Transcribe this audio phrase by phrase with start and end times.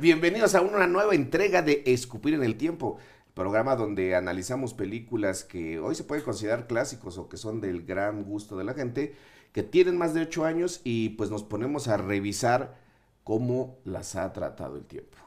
[0.00, 2.98] Bienvenidos a una nueva entrega de Escupir en el Tiempo,
[3.34, 8.22] programa donde analizamos películas que hoy se pueden considerar clásicos o que son del gran
[8.22, 9.16] gusto de la gente,
[9.52, 12.76] que tienen más de ocho años y pues nos ponemos a revisar
[13.24, 15.18] cómo las ha tratado el tiempo.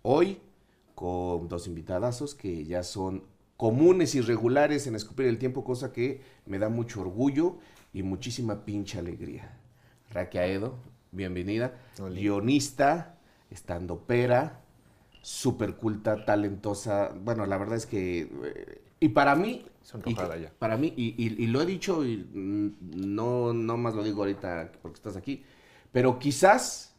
[0.00, 0.40] Hoy
[0.94, 3.24] con dos invitadazos que ya son
[3.58, 7.58] comunes y regulares en Escupir el Tiempo, cosa que me da mucho orgullo
[7.92, 9.58] y muchísima pinche alegría.
[10.10, 10.78] Raquel Aedo,
[11.10, 11.78] bienvenida.
[11.98, 13.11] Guionista,
[13.52, 14.60] estando pera,
[15.22, 17.12] súper culta, talentosa.
[17.16, 18.20] Bueno, la verdad es que...
[18.44, 19.66] eh, y para mí...
[19.82, 20.52] Sonrojada y- ya.
[20.58, 24.22] Para mí, y, y- y lo he dicho, y mm, no, no más lo digo
[24.22, 25.44] ahorita porque estás aquí,
[25.92, 26.94] pero quizás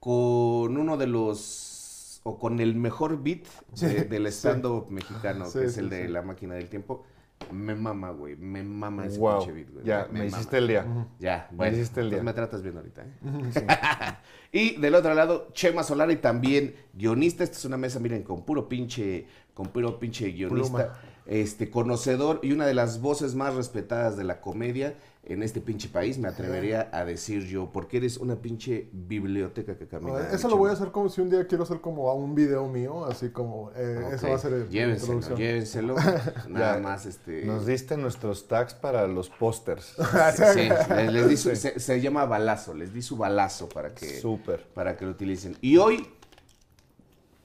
[0.00, 2.20] con uno de los...
[2.24, 4.48] o con el mejor beat de- del sí.
[4.48, 6.08] stand-up mexicano, Sí, que es sí, el de sí.
[6.08, 7.04] La Máquina del Tiempo.
[7.52, 8.36] Me mama, güey.
[8.36, 9.38] Me mama ese Wow.
[9.38, 9.84] pinche beat, güey.
[9.84, 10.86] Ya, me, hiciste el día.
[11.18, 11.76] Ya, Me bueno.
[11.76, 12.22] hiciste el entonces día.
[12.22, 14.16] me tratas bien ahorita, ¿eh?
[14.52, 17.42] y del otro lado, Chema Solari también guionista.
[17.42, 20.70] Esta es una mesa, miren, con puro pinche, con puro pinche guionista.
[20.92, 21.00] Pluma.
[21.30, 25.88] Este, conocedor y una de las voces más respetadas de la comedia en este pinche
[25.88, 30.26] país, me atrevería a decir yo, porque eres una pinche biblioteca que camina.
[30.28, 32.34] Mi Eso lo voy a hacer como si un día quiero hacer como a un
[32.34, 35.94] video mío, así como eh, eso va a ser el, Llévenselo, llévenselo.
[36.48, 37.44] Nada Ya, más, este...
[37.44, 39.94] Nos diste nuestros tags para los pósters.
[40.54, 44.18] Sí, les, les di su- se, se llama balazo, les di su balazo para que...
[44.20, 44.66] Súper.
[44.74, 45.56] para que lo utilicen.
[45.60, 46.08] Y hoy,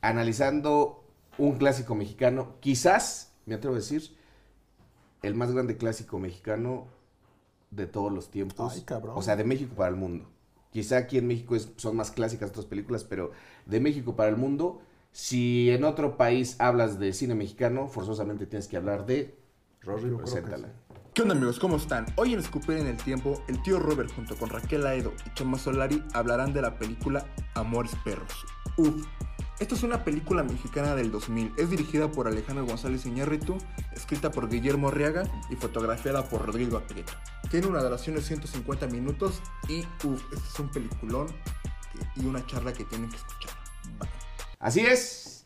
[0.01, 1.03] analizando
[1.37, 4.15] un clásico mexicano, quizás, me atrevo a decir,
[5.21, 6.87] el más grande clásico mexicano
[7.71, 8.73] de todos los tiempos.
[8.75, 9.15] Ay, cabrón.
[9.17, 10.25] O sea, de México para el mundo.
[10.71, 13.31] Quizá aquí en México es- son más clásicas otras películas, pero
[13.65, 18.67] de México para el mundo, si en otro país hablas de cine mexicano, forzosamente tienes
[18.67, 19.37] que hablar de...
[19.81, 20.73] Rory, Yo preséntala.
[21.13, 21.59] ¿Qué onda amigos?
[21.59, 22.05] ¿Cómo están?
[22.17, 25.57] Hoy en Escupir en el Tiempo, el tío Robert junto con Raquel Aedo y Chema
[25.57, 28.45] Solari hablarán de la película Amores Perros.
[28.77, 29.05] Uf,
[29.59, 31.53] esta es una película mexicana del 2000.
[31.57, 33.57] Es dirigida por Alejandro González Iñárritu,
[33.93, 37.13] escrita por Guillermo Arriaga y fotografiada por Rodrigo Aprieto.
[37.49, 41.27] Tiene una duración de 150 minutos y uf, este es un peliculón
[42.17, 43.51] y una charla que tienen que escuchar.
[44.59, 45.45] Así es.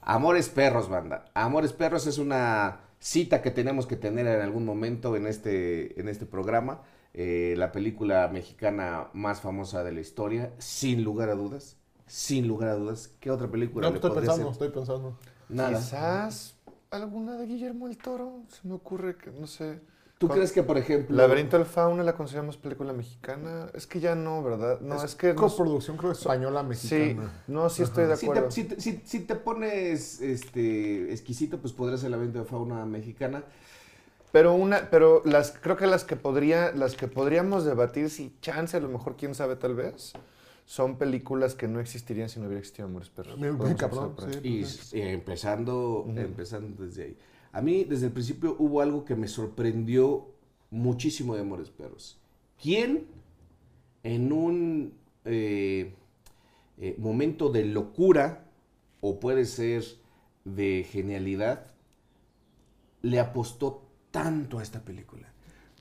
[0.00, 1.26] Amores Perros, banda.
[1.34, 6.08] Amores Perros es una cita que tenemos que tener en algún momento en este, en
[6.08, 6.80] este programa.
[7.12, 11.76] Eh, la película mexicana más famosa de la historia, sin lugar a dudas.
[12.12, 13.08] Sin lugar a dudas.
[13.20, 15.18] ¿Qué otra película No, le estoy podría pensando, estoy pensando.
[15.48, 15.70] Nada.
[15.78, 16.56] Quizás
[16.90, 18.42] alguna de Guillermo el Toro.
[18.48, 19.80] Se me ocurre que, no sé.
[20.18, 21.16] ¿Tú crees que, por ejemplo...
[21.16, 23.68] Laberinto del Fauno la consideramos película mexicana.
[23.72, 24.78] Es que ya no, ¿verdad?
[24.82, 25.32] No, es, que.
[25.32, 27.32] no- coproducción creo española sí, mexicana.
[27.46, 28.44] no, sí estoy de Si acuerdo.
[28.44, 32.44] te, si te- si- si te pones este, exquisito, pues podría ser la venta de
[32.44, 33.42] fauna mexicana.
[34.32, 38.76] Pero una, pero las, creo que las que podría, las que podríamos debatir, si chance,
[38.76, 40.12] a lo mejor, quién sabe, tal vez,
[40.64, 43.36] son películas que no existirían si no hubiera existido Amores Perros.
[43.76, 44.38] Cabrón, sí.
[44.42, 47.16] Y pues, eh, empezando, empezando desde ahí.
[47.52, 50.28] A mí, desde el principio, hubo algo que me sorprendió
[50.70, 52.18] muchísimo de Amores Perros.
[52.60, 53.06] ¿Quién
[54.02, 55.94] en un eh,
[56.78, 58.46] eh, momento de locura,
[59.00, 59.84] o puede ser
[60.44, 61.66] de genialidad,
[63.02, 65.32] le apostó tanto a esta película?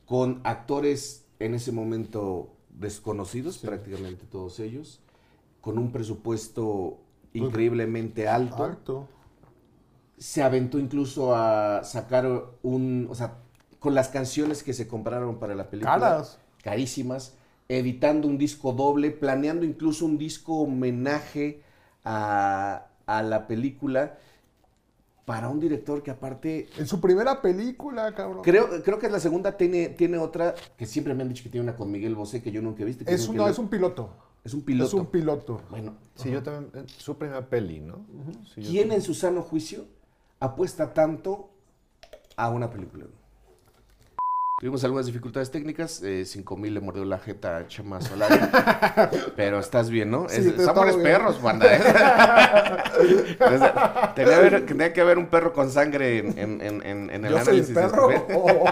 [0.06, 3.67] Con actores en ese momento desconocidos, Sí.
[3.67, 5.01] prácticamente todos ellos,
[5.61, 6.99] con un presupuesto
[7.33, 8.63] increíblemente alto.
[8.63, 9.07] Alto.
[10.17, 12.27] Se aventó incluso a sacar
[12.61, 13.37] un, o sea,
[13.79, 15.99] con las canciones que se compraron para la película.
[15.99, 16.39] Caras.
[16.63, 17.35] Carísimas.
[17.69, 21.63] Editando un disco doble, planeando incluso un disco homenaje
[22.03, 24.17] a, a la película
[25.25, 28.41] para un director que aparte En su primera película, cabrón.
[28.43, 31.63] Creo, creo que la segunda tiene, tiene otra que siempre me han dicho que tiene
[31.63, 33.05] una con Miguel Bosé que yo nunca he visto.
[33.05, 34.09] que es, una, he es un piloto.
[34.43, 34.87] es un piloto.
[34.87, 35.61] Es un piloto.
[35.69, 36.71] Bueno, Sí, yo también.
[36.83, 38.05] eh, Su primera peli, ¿no?
[38.53, 38.91] Sí, ¿quién también.
[38.93, 39.85] en su sano juicio
[40.39, 41.51] apuesta tanto
[42.35, 43.06] a una película?
[44.62, 48.36] Tuvimos algunas dificultades técnicas, eh, 5000 le mordió la jeta a Chema Solari,
[49.36, 50.30] pero estás bien, ¿no?
[50.30, 51.66] Sí, Es- es amores perros, banda.
[51.75, 51.81] ¿eh?
[53.31, 53.72] Entonces,
[54.13, 57.31] tenía, haber- tenía que haber un perro con sangre en, en- en- en- en el
[57.31, 57.68] Yo soy el análisis.
[57.75, 58.10] de perro.
[58.36, 58.66] Oh,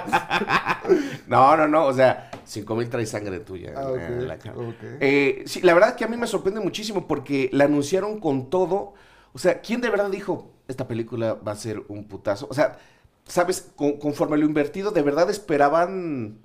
[1.25, 4.57] No, no, no, o sea, 5000 trae sangre tuya Ah, en- la cara.
[4.57, 4.75] ok.
[4.99, 8.93] Eh, sí, la verdad que a mí me sorprende muchísimo porque la anunciaron con todo.
[9.33, 12.45] O sea, ¿quién de verdad dijo esta película va a ser un putazo?
[12.49, 12.77] O sea,
[13.29, 13.71] ¿sabes?
[13.77, 16.39] Con- conforme lo invertido, de verdad esperaban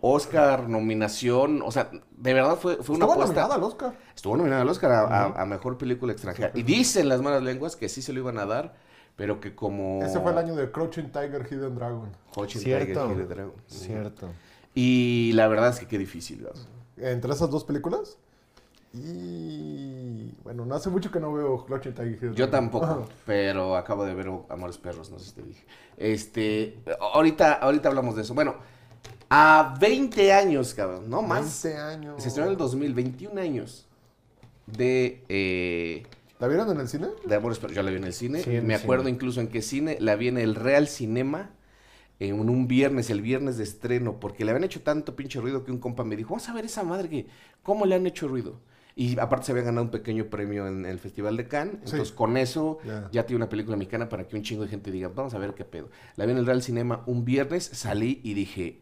[0.00, 1.60] Oscar, nominación.
[1.62, 3.34] O sea, de verdad fue, fue una Estuvo apuesta.
[3.42, 3.92] nominada al Oscar.
[4.14, 6.50] Estuvo nominada al Oscar a, a- a mejor película extranjera.
[6.54, 8.74] Y dicen las malas lenguas que sí se lo iban a dar,
[9.16, 10.02] pero que como.
[10.02, 12.10] Ese fue el año de Crouching Tiger, Hidden Dragon.
[12.32, 12.86] Crouching Cierto.
[13.02, 13.52] Tiger, Hidden Dragon.
[13.66, 14.28] Cierto.
[14.74, 16.46] Y la verdad es que qué difícil.
[16.96, 18.16] Entre esas dos películas.
[18.94, 22.32] Y bueno, no hace mucho que no veo Clutching Tiger.
[22.34, 22.98] Yo tampoco, Ajá.
[23.26, 25.64] pero acabo de ver Amores Perros, no sé si te dije.
[25.96, 28.34] Este, ahorita, ahorita hablamos de eso.
[28.34, 28.56] Bueno,
[29.28, 31.62] a 20 años, cabrón, no más.
[31.64, 32.22] 20 años.
[32.22, 33.86] Se estrenó en el 2000, 21 años
[34.66, 36.04] de, eh,
[36.40, 37.08] ¿La vieron en el cine?
[37.26, 37.76] de Amores Perros.
[37.76, 38.42] Yo la vi en el cine.
[38.42, 39.14] Sí, en Me el acuerdo cine.
[39.16, 39.98] incluso en qué cine.
[40.00, 41.50] La vi en el Real Cinema
[42.20, 45.70] en un viernes, el viernes de estreno, porque le habían hecho tanto pinche ruido que
[45.70, 47.26] un compa me dijo, vamos a ver esa madre que,
[47.62, 48.58] ¿cómo le han hecho ruido?
[49.00, 51.76] Y aparte se había ganado un pequeño premio en el Festival de Cannes.
[51.84, 51.92] Sí.
[51.92, 53.08] Entonces con eso Ya.
[53.12, 55.54] ya tiene una película mexicana para que un chingo de gente diga, vamos a ver
[55.54, 55.88] qué pedo.
[56.16, 58.80] La vi en el Real Cinema un viernes, salí y dije,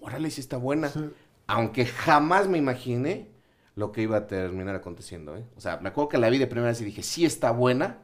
[0.00, 0.88] órale, sí está buena.
[0.88, 1.08] Sí.
[1.46, 3.28] Aunque jamás me imaginé
[3.76, 5.44] lo que iba a terminar aconteciendo, ¿eh?
[5.56, 7.98] O sea, me acuerdo que la vi de primera vez y dije, sí está buena,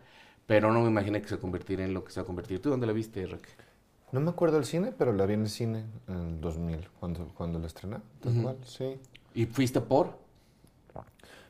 [0.47, 2.61] pero no me imaginé que se convirtiera en lo que se va a convertir.
[2.62, 3.55] ¿Tú dónde la viste, Raquel?
[4.12, 7.29] No me acuerdo del cine, pero la vi en el cine en el 2000, cuando,
[7.35, 7.97] cuando la estrené.
[8.20, 9.00] Tal cual, sí.
[9.35, 10.19] ¿Y fuiste por?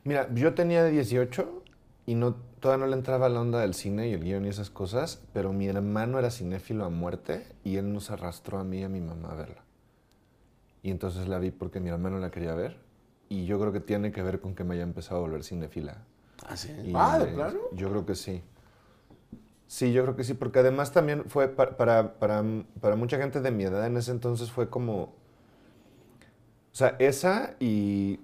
[0.03, 1.63] Mira, yo tenía 18
[2.05, 4.69] y no, todavía no le entraba la onda del cine y el guion y esas
[4.69, 8.83] cosas, pero mi hermano era cinéfilo a muerte y él nos arrastró a mí y
[8.83, 9.63] a mi mamá a verla.
[10.83, 12.77] Y entonces la vi porque mi hermano la quería ver
[13.29, 16.03] y yo creo que tiene que ver con que me haya empezado a volver cinéfila.
[16.47, 16.71] Ah, sí.
[16.83, 17.59] Y, Ah, ¿de eh, plano?
[17.75, 18.41] Yo creo que sí.
[19.67, 22.43] Sí, yo creo que sí, porque además también fue pa- para, para,
[22.81, 25.13] para mucha gente de mi edad en ese entonces fue como...
[26.73, 28.19] O sea, esa y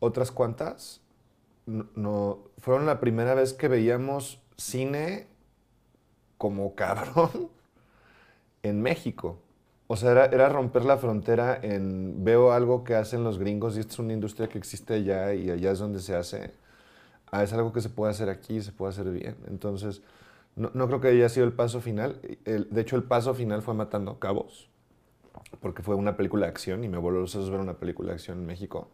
[0.00, 1.00] otras cuantas
[1.66, 5.28] no, no- fueron la primera vez que veíamos cine
[6.38, 7.50] como cabrón
[8.62, 9.38] en México.
[9.88, 13.80] O sea, era, era romper la frontera en veo algo que hacen los gringos y
[13.80, 16.52] esta es una industria que existe allá y allá es donde se hace.
[17.32, 19.36] Ah, es algo que se puede hacer aquí y se puede hacer bien.
[19.48, 20.02] Entonces,
[20.56, 22.20] no, no creo que haya sido el paso final.
[22.44, 24.70] De hecho, el paso final fue Matando Cabos,
[25.60, 28.14] porque fue una película de acción y me voló los sesos ver una película de
[28.16, 28.90] acción en México.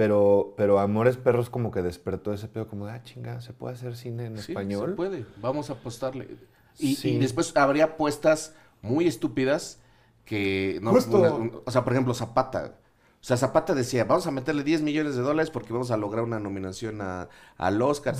[0.00, 3.74] Pero, pero Amores Perros como que despertó ese pedo como de, ah, chinga, ¿se puede
[3.74, 4.88] hacer cine en Sí, español?
[4.92, 5.26] se puede.
[5.42, 6.38] Vamos a apostarle.
[6.78, 7.10] Y, Sí.
[7.10, 9.78] y después habría apuestas muy estúpidas
[10.24, 10.78] que...
[10.80, 11.18] No, Justo.
[11.18, 12.76] una- un- o sea, por ejemplo, Zapata.
[13.20, 16.24] O sea, Zapata decía, vamos a meterle 10 millones de dólares porque vamos a lograr
[16.24, 18.14] una nominación a- al Oscar.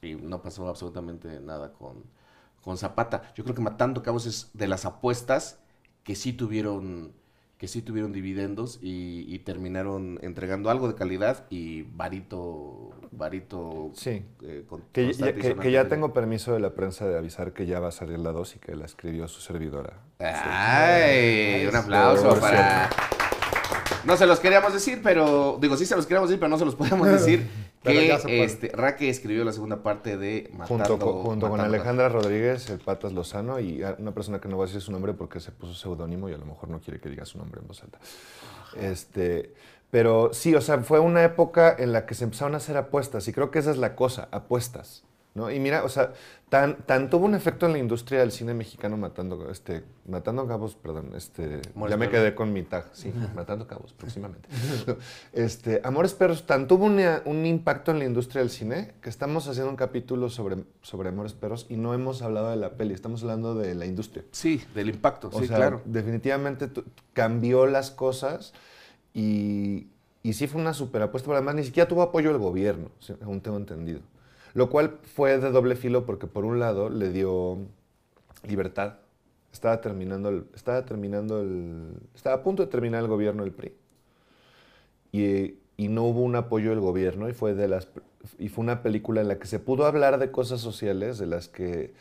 [0.00, 2.02] Y no pasó absolutamente nada con,
[2.62, 3.30] con Zapata.
[3.34, 5.58] Yo creo que Matando Cabos es de las apuestas
[6.02, 7.12] que sí tuvieron
[7.60, 14.24] que sí tuvieron dividendos y, y terminaron entregando algo de calidad y varito, varito Sí.
[14.42, 17.78] eh, con- Que, ya- que- ya tengo permiso de la prensa de avisar que ya
[17.78, 19.92] va a salir la 2 y que la escribió su servidora.
[20.18, 22.88] Ay, un aplauso para.
[24.04, 25.58] No se los queríamos decir, pero.
[25.60, 27.46] Digo, sí se los queríamos decir, pero no se los podemos decir.
[27.82, 28.44] Pero que ya se puede.
[28.44, 30.66] este, Raque escribió la segunda parte de Matando.
[30.66, 34.58] Junto, con, junto con Matando- Alejandra Rodríguez, el Patas Lozano y una persona que no
[34.58, 37.00] va a decir su nombre porque se puso seudónimo y a lo mejor no quiere
[37.00, 37.98] que diga su nombre en voz alta.
[38.78, 39.54] Este,
[39.90, 43.26] pero sí, o sea, fue una época en la que se empezaron a hacer apuestas
[43.28, 45.04] y creo que esa es la cosa, apuestas.
[45.34, 45.50] ¿no?
[45.50, 46.12] Y mira, o sea,
[46.50, 50.74] tan, tan tuvo un efecto en la industria del cine mexicano matando, este, matando cabos,
[50.74, 52.10] perdón, este, Amores ya me Perros.
[52.10, 54.48] quedé con mi tag, sí, matando cabos próximamente.
[55.32, 59.46] este, Amores Perros, tan tuvo una- un impacto en la industria del cine que estamos
[59.48, 63.22] haciendo un capítulo sobre, sobre Amores Perros y no hemos hablado de la peli, estamos
[63.22, 64.24] hablando de la industria.
[64.32, 65.80] Sí, del impacto, O sí, sea, claro.
[65.84, 66.68] definitivamente
[67.12, 68.52] cambió las cosas
[69.14, 69.86] y,
[70.22, 73.40] y sí fue una super apuesta, pero además ni siquiera tuvo apoyo del gobierno, según
[73.40, 74.00] tengo entendido.
[74.54, 77.58] Lo cual fue de doble filo porque por un lado le dio
[78.46, 78.94] libertad.
[79.52, 83.74] Estaba terminando el, estaba terminando el, estaba a punto de terminar el gobierno del PRI.
[85.12, 85.56] Y,
[85.88, 87.88] no hubo un apoyo del gobierno y fue de las
[88.38, 91.48] y fue una película en la que se pudo hablar de cosas sociales de las
[91.48, 91.94] que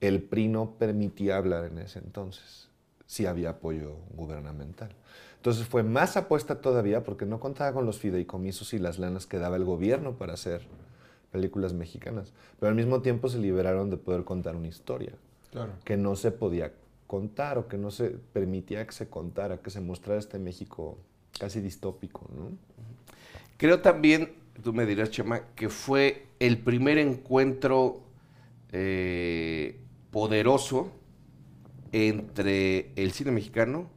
[0.00, 2.68] el PRI no permitía hablar en ese entonces.
[3.06, 4.90] Sí había apoyo gubernamental.
[5.36, 9.38] Entonces fue más apuesta todavía porque no contaba con los fideicomisos y las lanas que
[9.38, 10.62] daba el gobierno para hacer
[11.34, 12.32] películas mexicanas.
[12.60, 15.12] Pero al mismo tiempo se liberaron de poder contar una historia
[15.50, 15.72] Claro.
[15.84, 16.72] que no se podía
[17.08, 20.96] contar o que no se permitía que se contara, que se mostrara este México
[21.38, 22.52] casi distópico, ¿no?
[23.56, 28.00] Creo también, tú me dirás, Chema, que fue el primer encuentro
[28.72, 29.80] eh,
[30.12, 30.90] poderoso
[31.92, 33.88] entre el cine mexicano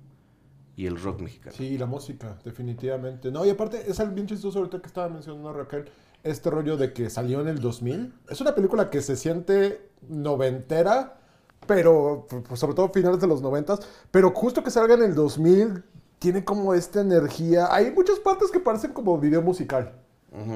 [0.75, 1.55] y el rock mexicano.
[1.55, 3.31] Sí, la música, definitivamente.
[3.31, 5.85] No, y aparte es algo bien chistoso ahorita que estaba mencionando Raquel,
[6.29, 8.13] este rollo de que salió en el 2000.
[8.29, 11.17] Es una película que se siente noventera,
[11.65, 13.79] pero pues, sobre todo finales de los noventas,
[14.11, 15.83] pero justo que salga en el 2000
[16.19, 17.67] tiene como esta energía.
[17.71, 19.93] Hay muchas partes que parecen como video musical.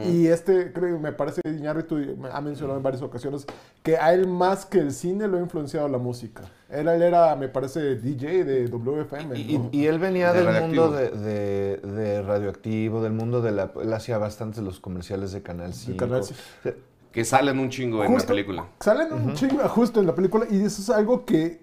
[0.06, 1.98] Y este, creo, me parece, Iñárritu
[2.32, 3.46] ha mencionado en varias ocasiones
[3.82, 6.44] que a él más que el cine lo ha influenciado la música.
[6.70, 9.40] Él, él era, me parece, DJ de WFM.
[9.40, 9.70] Y, ¿no?
[9.72, 10.84] y él venía De del radioactivo.
[10.86, 13.72] mundo de, de- de radioactivo, del mundo de la...
[13.82, 15.98] Él hacía bastantes los comerciales de Canal 5.
[15.98, 16.38] Canal 5.
[17.12, 18.68] Que salen un chingo en la película.
[18.82, 21.62] Salen un chingo justo en la película y eso es algo que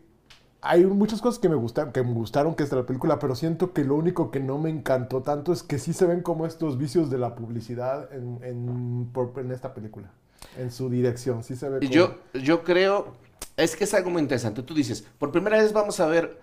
[0.61, 3.35] hay muchas cosas que me gustaron, que me gustaron que es de la película, pero
[3.35, 6.47] siento que lo único que no me encantó tanto es que sí se ven como
[6.47, 10.11] estos vicios de la publicidad en, en, esta película.
[10.59, 11.91] En su dirección, sí se ve como...
[11.91, 13.15] Yo, yo creo,
[13.57, 14.63] es que es algo muy interesante.
[14.63, 16.41] Tú dices, por primera vez vamos a ver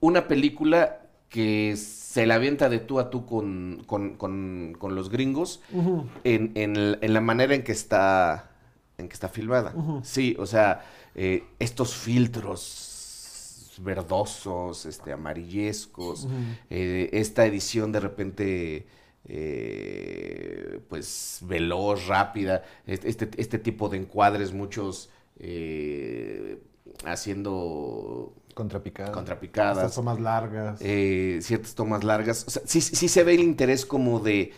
[0.00, 5.08] una película que se la avienta de tú a tú con, con- con- con los
[5.08, 5.62] gringos
[6.24, 8.50] en, en en la manera en que está,
[8.98, 9.72] en que está filmada.
[10.02, 12.60] Sí, o sea, eh, estos filtros
[13.82, 16.28] verdosos, este, amarillescos,
[16.70, 18.86] eh, esta edición de repente,
[19.26, 26.58] eh, pues, veloz, rápida, este, este, este tipo de encuadres, muchos eh,
[27.04, 28.34] haciendo
[29.12, 30.78] contrapicadas, son más largas.
[30.82, 32.44] eh, ciertas tomas largas.
[32.46, 34.52] O sea, sí, sí se ve el interés como de,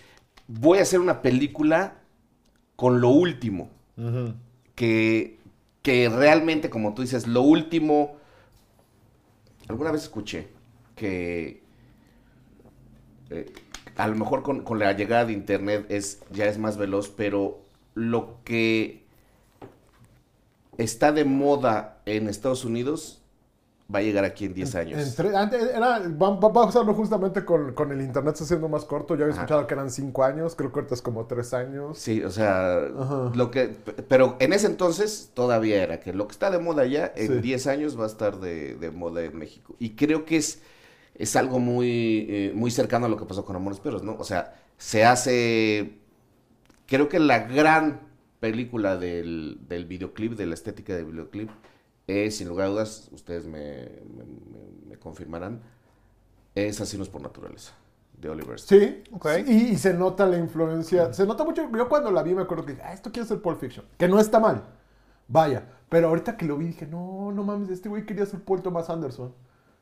[0.49, 1.99] voy a hacer una película
[2.77, 3.71] con lo último.
[4.75, 5.39] Que,
[5.83, 8.17] que realmente, como tú dices, lo último,
[9.69, 10.49] alguna vez escuché
[10.97, 11.63] que
[13.31, 13.53] eh,
[13.97, 17.61] a lo mejor con, con la llegada de Internet es, ya es más veloz, pero
[17.95, 19.05] lo que
[20.79, 23.24] está de moda en Estados Unidos
[23.93, 25.07] va a llegar aquí en 10 años.
[25.07, 28.69] Entre- antes era, va, va- va a pasarlo justamente con, con el internet se haciendo
[28.69, 29.15] más corto.
[29.15, 29.43] Yo había Ajá.
[29.43, 31.99] escuchado que eran 5 años, creo que ahorita es como 3 años.
[31.99, 33.33] Sí, o sea, Ajá.
[33.35, 33.77] lo que,
[34.09, 37.39] pero en ese entonces todavía era que lo que está de moda ya, en Sí.
[37.41, 39.77] 10 años va a estar de, de moda en México.
[39.79, 40.63] Y creo que es,
[41.15, 44.17] es algo muy, eh, muy cercano a lo que pasó con Amores Perros, ¿no?
[44.19, 45.99] O sea, se hace,
[46.87, 48.01] creo que la gran
[48.41, 51.51] película del, del videoclip, de la estética del videoclip,
[52.07, 55.61] es, sin lugar a dudas, ustedes me, me- me- me confirmarán,
[56.55, 57.73] es Asinos por Naturaleza,
[58.21, 58.81] de Oliver Stone.
[59.05, 59.29] Sí, Ok.
[59.37, 61.13] sí, y, y se nota la influencia.
[61.13, 61.69] Se nota mucho.
[61.77, 63.85] Yo cuando la vi me acuerdo que dije, ah, esto quiere ser Pulp Fiction.
[63.99, 64.63] Que no está mal.
[65.29, 65.71] Vaya.
[65.89, 68.91] Pero ahorita que lo vi dije, no, no mames, este güey quería ser Paul Thomas
[68.91, 69.33] Anderson.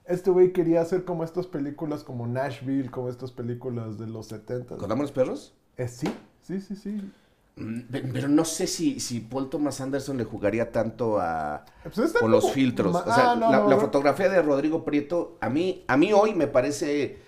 [0.04, 4.76] Este güey quería hacer como estas películas como Nashville, como estas películas de los 70.
[4.76, 5.54] ¿Con Amores Perros?
[5.76, 6.08] Eh, sí,
[6.42, 7.12] sí, sí, sí.
[7.56, 12.12] Mm, pe- Pero no sé si, si Paul Thomas Anderson le jugaría tanto a Pues
[12.14, 12.94] con los filtros.
[12.96, 13.80] O sea, ah, no, la, no, la no.
[13.80, 17.18] fotografía de Rodrigo Prieto, a mí, a mí hoy me parece.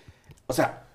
[0.47, 0.87] O sea,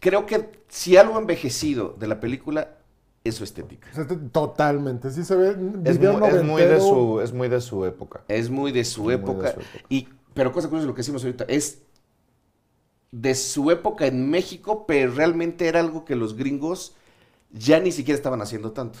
[0.00, 2.76] creo que si algo envejecido de la película
[3.24, 3.88] es su estética.
[3.92, 5.56] Sea, este- Totalmente, sí se ve.
[5.84, 5.98] Es,
[6.44, 8.24] muy de su, es muy de su época.
[8.28, 9.52] Es muy de su Muy de época.
[9.54, 9.84] su época.
[9.88, 11.82] Y, pero cosa curiosa lo que decimos ahorita, es
[13.10, 16.94] de su época en México, pero realmente era algo que los gringos
[17.50, 18.98] ya ni siquiera estaban haciendo tanto.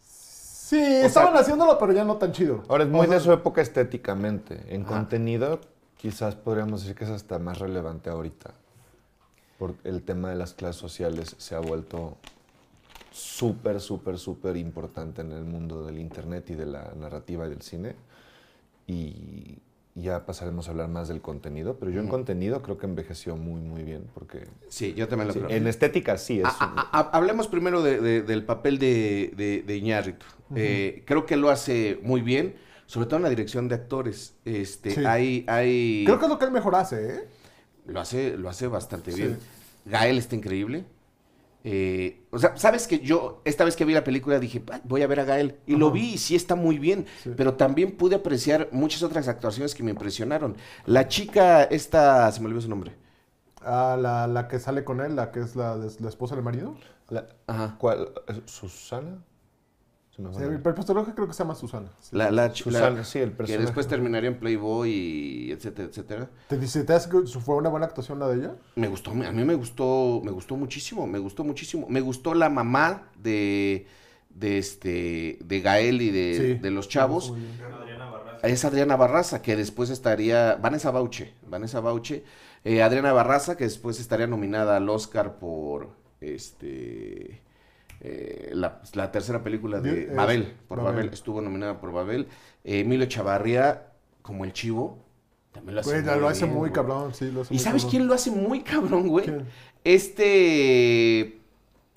[0.00, 2.62] Sí, estaban haciéndolo, pero ya no tan chido.
[2.68, 4.74] Ahora, es muy O sea, de su época estéticamente.
[4.74, 4.94] En Ajá.
[4.94, 5.60] contenido,
[5.98, 8.54] quizás podríamos decir que es hasta más relevante ahorita.
[9.58, 12.16] Porque el tema de las clases sociales se ha vuelto
[13.12, 17.62] súper, súper, súper importante en el mundo del internet y de la narrativa y del
[17.62, 17.94] cine.
[18.86, 19.58] Y
[19.94, 23.60] ya pasaremos a hablar más del contenido, pero yo en contenido creo que envejeció muy,
[23.60, 25.50] muy bien, porque Sí, yo también lo sí, creo.
[25.50, 26.46] en estética sí es...
[26.46, 30.24] A- a- a- hablemos primero de- de- del papel de, de, de Iñárritu.
[30.56, 32.54] Eh, creo que lo hace muy bien,
[32.86, 34.34] sobre todo en la dirección de actores.
[34.44, 35.04] Este, Sí.
[35.04, 37.24] hay, hay, Creo que es lo que él mejor hace, ¿eh?
[37.86, 39.20] lo hace, lo hace bastante Sí.
[39.22, 39.38] bien.
[39.84, 40.84] Gael está increíble.
[41.64, 45.02] Eh, o sea, sabes que yo esta vez que vi la película dije, "Ay, voy
[45.02, 47.30] a ver a Gael y lo vi y sí está muy bien, Sí.
[47.36, 50.56] pero también pude apreciar muchas otras actuaciones que me impresionaron.
[50.86, 52.92] La chica esta, se me olvidó su nombre.
[53.64, 55.78] Ah, la, la que sale con él, la que es la,
[56.08, 56.74] esposa del marido.
[57.10, 57.76] La- Ajá.
[57.78, 58.08] ¿Cuál?
[58.46, 59.22] ¿Susana?
[60.18, 61.88] El personaje creo que se llama Susana.
[62.10, 63.64] La, la Susana, sí, el que personaje.
[63.64, 66.30] después terminaría en Playboy y etcétera, etcétera.
[66.48, 68.54] ¿Te dice, te hace que fue una buena actuación la de ella?
[68.76, 71.86] Me gustó, a mí me gustó, me gustó muchísimo, me gustó muchísimo.
[71.88, 73.86] Me gustó la mamá de,
[74.28, 76.54] de este, de Gael y de, Sí.
[76.62, 77.34] de los chavos.
[77.34, 77.48] Bien.
[78.42, 82.22] Es Adriana Barraza, que después estaría, Vanessa Bauche, Vanessa Bauche,
[82.64, 85.90] eh, Adriana Barraza, que después estaría nominada al Oscar por,
[86.20, 87.40] este,
[88.04, 90.94] eh, la, la tercera película de es Babel, por Babel.
[90.94, 91.12] Babel.
[91.14, 92.26] estuvo nominada por Babel.
[92.64, 93.92] Emilio Chavarría,
[94.22, 94.98] como el chivo,
[95.52, 96.72] también lo hace Güey, muy lo hace bien, muy güey.
[96.72, 97.90] cabrón, sí, lo hace ¿Y muy sabes cabrón.
[97.90, 99.26] quién lo hace muy cabrón, güey?
[99.26, 99.46] ¿Quién?
[99.84, 101.38] Este.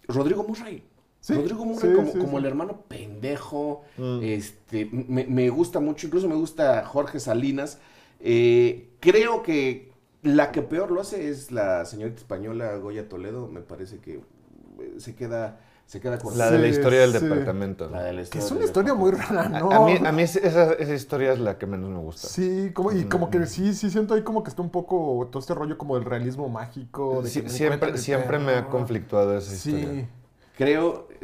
[0.08, 0.84] Rodrigo Murray.
[1.22, 2.38] Sí, Rodrigo Murray sí, como, sí, como sí.
[2.38, 3.84] el hermano pendejo.
[3.98, 4.20] Mm.
[4.24, 4.86] Este.
[4.92, 6.08] Me, me gusta mucho.
[6.08, 7.80] Incluso me gusta Jorge Salinas.
[8.20, 13.48] Eh, creo que la que peor lo hace es la señorita española Goya Toledo.
[13.48, 16.38] Me parece que eh, se queda se queda corta.
[16.38, 17.20] La de la Sí, historia del sí.
[17.20, 17.90] departamento.
[17.90, 19.72] La de la Que historia es una historia muy rara, A, ¿no?
[19.72, 22.28] a mí, a mí es- esa, esa historia es la que menos me gusta.
[22.28, 25.40] Sí, como, y como que sí, sí siento ahí como que está un poco todo
[25.40, 27.22] este rollo como del realismo mágico.
[27.22, 29.76] De Sí, que siempre siempre me ha conflictuado esa Sí.
[29.76, 30.10] historia.
[30.58, 31.15] Creo, eh,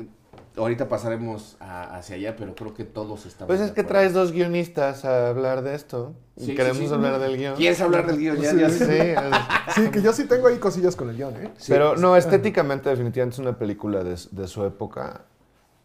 [0.57, 3.47] ahorita pasaremos a- hacia allá, pero creo que todos estamos.
[3.47, 3.89] Pues es que acuerdo.
[3.89, 6.13] traes dos guionistas a hablar de esto.
[6.37, 6.93] Y Sí, sí, queremos sí.
[6.93, 7.55] hablar del guion.
[7.55, 8.37] ¿Quieres hablar del guion?
[8.41, 9.13] Ya, Sí, ya Sí, sé.
[9.13, 11.51] es- Sí, que yo sí tengo ahí cosillas con el guion, ¿eh?
[11.57, 15.21] Sí, pero no, estéticamente definitivamente es una película de, de su época,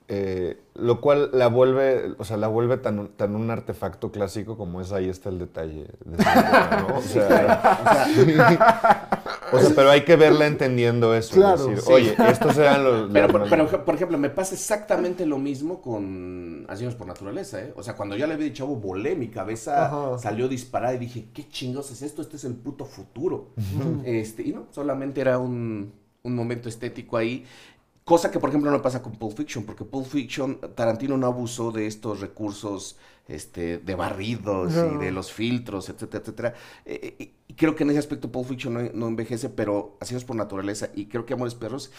[0.09, 4.81] eh, lo cual la vuelve, o sea, la vuelve tan, tan un artefacto clásico como
[4.81, 5.87] es ahí está el detalle.
[6.05, 6.99] de su época, ¿no?
[6.99, 9.23] O sea, o sea,
[9.75, 11.35] pero hay que verla entendiendo eso.
[11.35, 11.93] Claro, decir, sí.
[11.93, 13.11] Oye, estos eran los...
[13.13, 17.61] Pero, los- por, pero, por ejemplo, me pasa exactamente lo mismo con Asesinos por Naturaleza,
[17.63, 17.73] ¿eh?
[17.77, 20.19] O sea, cuando ya le vi de chavo, volé, mi cabeza Ajá.
[20.19, 22.23] salió disparada y dije, ¿qué chingos es esto?
[22.23, 23.51] Este es el puto futuro.
[24.05, 27.45] este, y no, solamente era un, un momento estético ahí.
[28.05, 31.73] Cosa que, por ejemplo, no pasa con Pulp Fiction, porque Pulp Fiction, Tarantino no abusó
[31.73, 32.97] de estos recursos
[33.29, 36.55] este, de barridos y de los filtros, etcétera, etcétera.
[36.85, 40.25] Eh, eh, y creo que en ese aspecto Pulp Fiction no, no envejece, pero Asesinos
[40.25, 41.93] por Naturaleza y creo que Amores Perros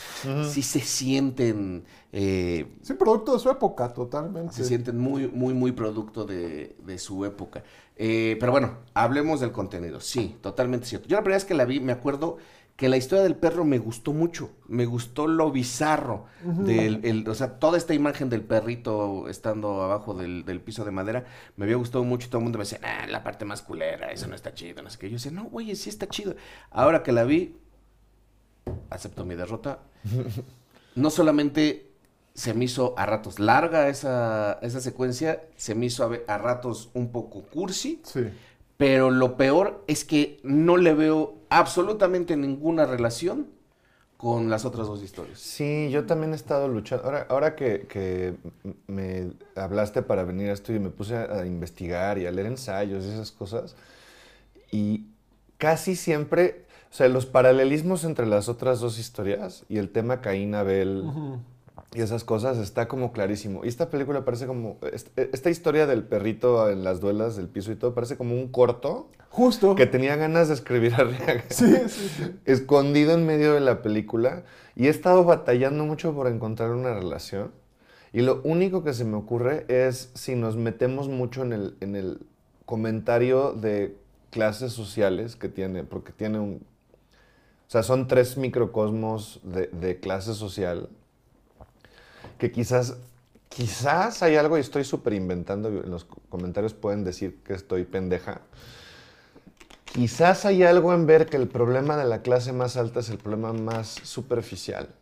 [0.49, 4.53] sí se sienten, eh, Sí, producto de su época, totalmente.
[4.53, 7.63] se sienten muy, muy, muy producto de, de su época.
[7.95, 9.99] Eh, pero bueno, hablemos del contenido.
[9.99, 11.07] Sí, totalmente cierto.
[11.07, 12.37] Yo la primera vez que la vi, me acuerdo
[12.77, 14.51] que la historia del perro me gustó mucho.
[14.67, 16.25] Me gustó lo bizarro.
[16.43, 20.91] del, el- o sea, toda esta imagen del perrito estando abajo del, del piso de
[20.91, 21.25] madera,
[21.57, 22.27] me había gustado mucho.
[22.27, 24.81] y Todo el mundo me decía, ah, la parte más culera, eso no está chido.
[24.83, 25.09] No sé qué.
[25.09, 26.35] Yo decía, no, güey, sí está chido.
[26.71, 27.57] Ahora que la vi,
[28.89, 29.79] acepto mi derrota.
[30.95, 31.91] No solamente
[32.33, 36.89] se me hizo a ratos larga esa, esa secuencia, se me hizo a, a ratos
[36.95, 38.21] un poco cursi, Sí.
[38.77, 43.47] Pero lo peor es que no le veo absolutamente ninguna relación
[44.17, 45.39] con las otras dos historias.
[45.39, 47.05] Sí, yo también he estado luchando.
[47.05, 48.35] Ahora, ahora que, que
[48.87, 52.47] me hablaste para venir a esto y me puse a, a investigar y a leer
[52.47, 53.75] ensayos y esas cosas,
[54.71, 55.05] y
[55.57, 61.03] casi siempre, o sea, los paralelismos entre las otras dos historias y el tema Caín-Abel
[61.93, 63.63] y esas cosas está como clarísimo.
[63.65, 67.71] Y esta película parece como, est- esta historia del perrito en las duelas del piso
[67.71, 69.75] y todo, parece como un corto Justo.
[69.75, 72.31] que tenía ganas de escribir Arriaga Sí, sí, sí.
[72.45, 74.43] escondido en medio de la película
[74.75, 77.51] y he estado batallando mucho por encontrar una relación.
[78.13, 81.95] Y lo único que se me ocurre es si nos metemos mucho en el, en
[81.95, 82.19] el
[82.65, 83.95] comentario de
[84.29, 86.55] clases sociales que tiene, porque tiene un...
[87.67, 90.89] O sea, son tres microcosmos de, de clase social
[92.37, 92.97] que quizás,
[93.49, 98.41] quizás hay algo y estoy súper inventando, en los comentarios pueden decir que estoy pendeja,
[99.85, 103.17] Quizás hay algo en ver que el problema de la clase más alta es el
[103.17, 104.95] problema más superficial.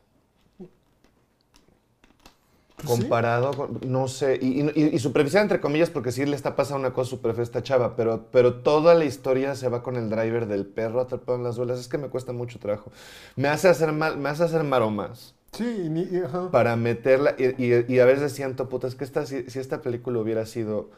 [2.77, 3.03] Pues sí.
[3.03, 6.81] Comparado con, no sé, y, y- y superficial entre comillas porque sí le está pasando
[6.85, 10.07] una cosa superficial a esta chava, pero, pero toda la historia se va con el
[10.09, 11.79] driver del perro atrapado en las duelas.
[11.79, 12.91] Es que me cuesta mucho trabajo.
[13.35, 16.51] Me hace hacer, mal, me hace hacer maromas Sí, y ni- y- ajá.
[16.51, 17.35] para meterla.
[17.37, 20.45] Y, y- y a veces siento, puta, es que esta, si, si esta película hubiera
[20.45, 20.89] sido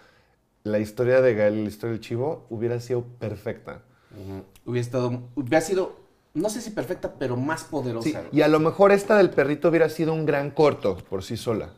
[0.63, 3.81] la historia de Gael y la historia del chivo, hubiera sido perfecta.
[4.65, 5.95] Hubiera estado, hubiera sido,
[6.33, 8.09] no sé si perfecta, pero más poderosa.
[8.23, 11.37] Sí, y a lo mejor esta del perrito hubiera sido un gran corto por sí
[11.37, 11.69] sola.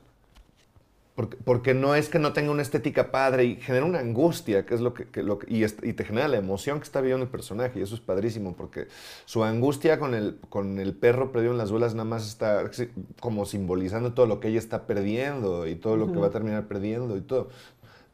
[1.19, 4.73] Porque, porque no es que no tenga una estética padre y genera una angustia, que
[4.73, 7.29] es lo que, que- lo que- y, te genera la emoción que está viviendo el
[7.29, 8.87] personaje, y eso es padrísimo, porque
[9.25, 12.71] su angustia con el, con el perro perdido en las duelas nada más está
[13.19, 16.69] como simbolizando todo lo que ella está perdiendo y todo lo que va a terminar
[16.69, 17.49] perdiendo y todo.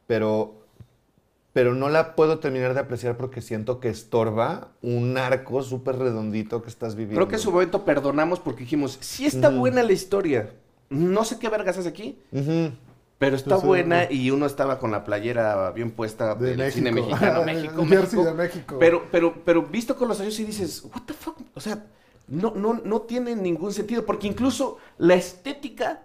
[0.08, 0.54] Pero,
[1.52, 6.60] pero no la puedo terminar de apreciar porque siento que estorba un arco súper redondito
[6.60, 7.20] que estás viviendo.
[7.20, 10.50] Creo que en su momento perdonamos porque dijimos, sí está buena la historia.
[10.90, 12.72] No sé qué vergas hace aquí, Ujú.
[13.18, 16.74] Pero está buena y uno estaba con la playera bien puesta De del México.
[16.76, 18.24] cine mexicano, México, México.
[18.24, 18.76] de México.
[18.78, 21.86] Pero, pero, pero visto con los años sí dices, what the fuck, o sea,
[22.28, 26.02] no, no, no tiene ningún sentido porque incluso la estética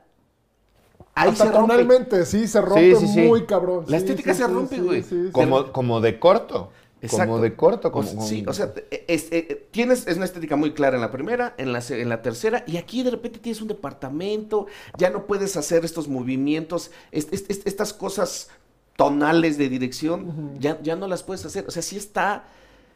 [1.16, 2.26] ahí Hasta se rompe.
[2.26, 3.22] sí, se rompe Sí, sí, sí.
[3.22, 3.84] muy cabrón.
[3.88, 5.04] La Sí, estética sí, se rompe, sí, güey.
[5.04, 5.32] sí, sí.
[5.32, 6.72] Como, como de corto.
[7.02, 7.32] Exacto.
[7.32, 7.92] Como de corto.
[7.92, 8.74] Como, O- sí, o sea,
[9.08, 12.22] es- eh, tienes es una estética muy clara en la primera, en la, en la
[12.22, 17.34] tercera, y aquí de repente tienes un departamento, ya no puedes hacer estos movimientos, est-
[17.34, 18.50] est- est- estas cosas
[18.96, 21.66] tonales de dirección, ya, ya no las puedes hacer.
[21.68, 22.44] O sea, sí está,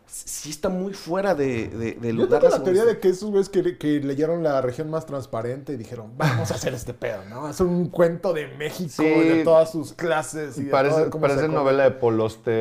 [0.07, 3.29] sí está muy fuera de, de, de Yo lugar tengo la teoría de que esos
[3.31, 7.23] güeyes que, que leyeron la región más transparente y dijeron, vamos a hacer este pedo,
[7.25, 7.49] ¿no?
[7.49, 9.03] Es un cuento de México, Sí.
[9.05, 10.57] de todas sus clases.
[10.57, 11.91] Y parece parece novela de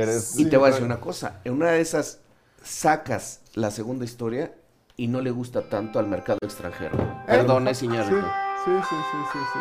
[0.08, 2.20] es- Sí, Y te voy a decir una cosa, en una de esas
[2.62, 4.54] sacas la segunda historia
[4.96, 6.96] y no le gusta tanto al mercado extranjero.
[6.98, 7.24] ¿Eh?
[7.26, 8.04] Perdone, señor.
[8.06, 8.14] Sí,
[8.64, 9.58] Sí, sí, sí, sí, sí.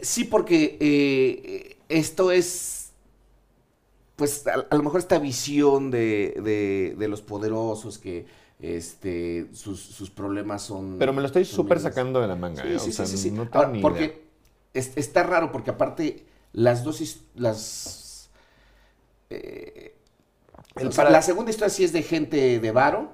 [0.00, 2.77] Sí, porque eh, esto es,
[4.18, 8.26] pues a, a lo mejor esta visión de, de- de los poderosos que
[8.60, 10.96] este, sus, sus problemas son...
[10.98, 12.78] Pero me lo estoy súper sacando de la manga, Sí, ¿eh?
[12.80, 13.82] sí, o sea, sí, no tengo Ahora, ni idea.
[13.88, 14.28] porque
[14.74, 17.00] es- está raro, porque aparte las dos,
[17.36, 18.28] las...
[19.30, 19.94] eh,
[20.74, 23.12] El o sea, para- La segunda historia sí es de gente de varo,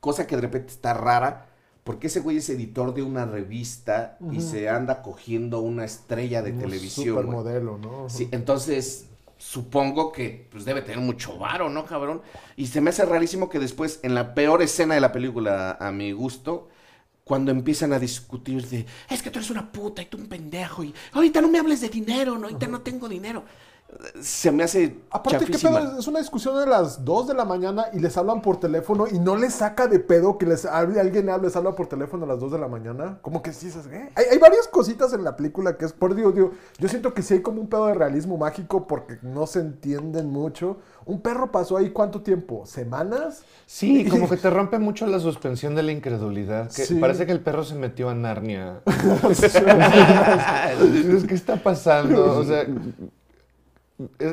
[0.00, 1.48] cosa que de repente está rara,
[1.84, 6.52] porque ese güey es editor de una revista y se anda cogiendo una estrella de
[6.52, 7.08] Un televisión.
[7.16, 8.08] Supermodelo, ¿no?
[8.08, 9.08] Sí, entonces
[9.42, 12.22] supongo que pues debe tener mucho varo, ¿no, cabrón?
[12.56, 15.90] Y se me hace rarísimo que después, en la peor escena de la película, a
[15.90, 16.68] mi gusto,
[17.24, 20.84] cuando empiezan a discutir de, es que tú eres una puta y tú un pendejo
[20.84, 23.44] y ahorita no me hables de dinero, no, ahorita no tengo dinero.
[24.20, 25.98] Se me hace Aparte, ¿qué pedo?
[25.98, 29.18] Es una discusión de las 2 de la mañana y les hablan por teléfono y
[29.18, 32.40] no les saca de pedo que les hable, alguien les habla por teléfono a las
[32.40, 33.18] 2 de la mañana.
[33.22, 34.10] Como que sí, ¿eh?
[34.14, 37.34] Hay, hay varias cositas en la película que es, por digo, yo siento que sí
[37.34, 40.78] hay como un pedo de realismo mágico porque no se entienden mucho.
[41.04, 43.42] Un perro pasó ahí cuánto tiempo, ¿semanas?
[43.66, 46.70] Sí, como que te rompe mucho la suspensión de la incredulidad.
[46.70, 46.96] Que Sí.
[46.96, 48.80] Parece que el perro se metió a Narnia.
[51.28, 52.38] ¿Qué está pasando?
[52.38, 52.66] O sea,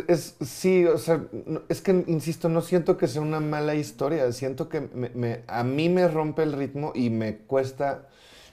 [0.08, 1.24] es, sí, o sea,
[1.70, 4.32] es que, insisto, no siento que sea una mala historia.
[4.32, 8.08] Siento que me- a mí me rompe el ritmo y me cuesta,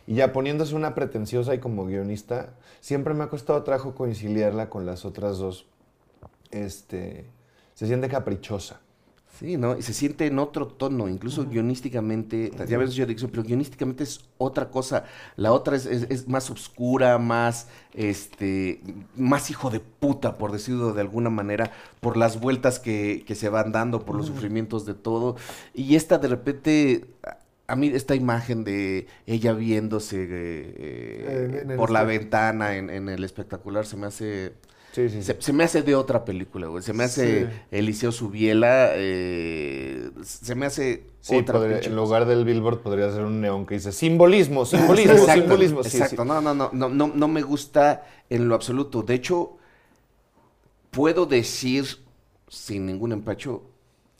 [0.07, 2.50] ya poniéndose una pretenciosa y como guionista,
[2.81, 5.66] siempre me ha costado trabajo conciliarla con las otras dos.
[6.50, 7.26] Este,
[7.74, 8.81] se siente caprichosa.
[9.38, 9.77] Sí, ¿no?
[9.77, 14.20] Y se siente en otro tono, incluso guionísticamente, ya ves yo digo, pero guionísticamente es
[14.38, 15.05] otra cosa.
[15.37, 18.81] La otra es, es- es más oscura, más, este,
[19.14, 21.70] más hijo de puta, por decirlo de alguna manera,
[22.01, 25.37] por las vueltas que, que se van dando, por los sufrimientos de todo.
[25.75, 27.05] Y esta de repente,
[27.66, 30.29] a- mí esta imagen de ella viéndose eh,
[30.79, 34.55] eh, por la ventana en, en el espectacular se me hace...
[34.96, 35.22] Sí, sí, sí.
[35.24, 36.82] Se, se me hace de otra película, güey.
[36.82, 37.48] Se me hace.
[37.70, 38.92] Eliseo Subiela.
[38.94, 43.66] eh, se me hace Sí, otra podría- en lugar del billboard podría ser un neón
[43.66, 45.80] que dice simbolismo, simbolismo, Exacto, simbolismo.
[45.80, 46.24] Exacto.
[46.24, 49.02] No, no, no, no, no, no me gusta en lo absoluto.
[49.02, 49.59] De hecho,
[50.90, 51.85] puedo decir
[52.48, 53.64] sin ningún empacho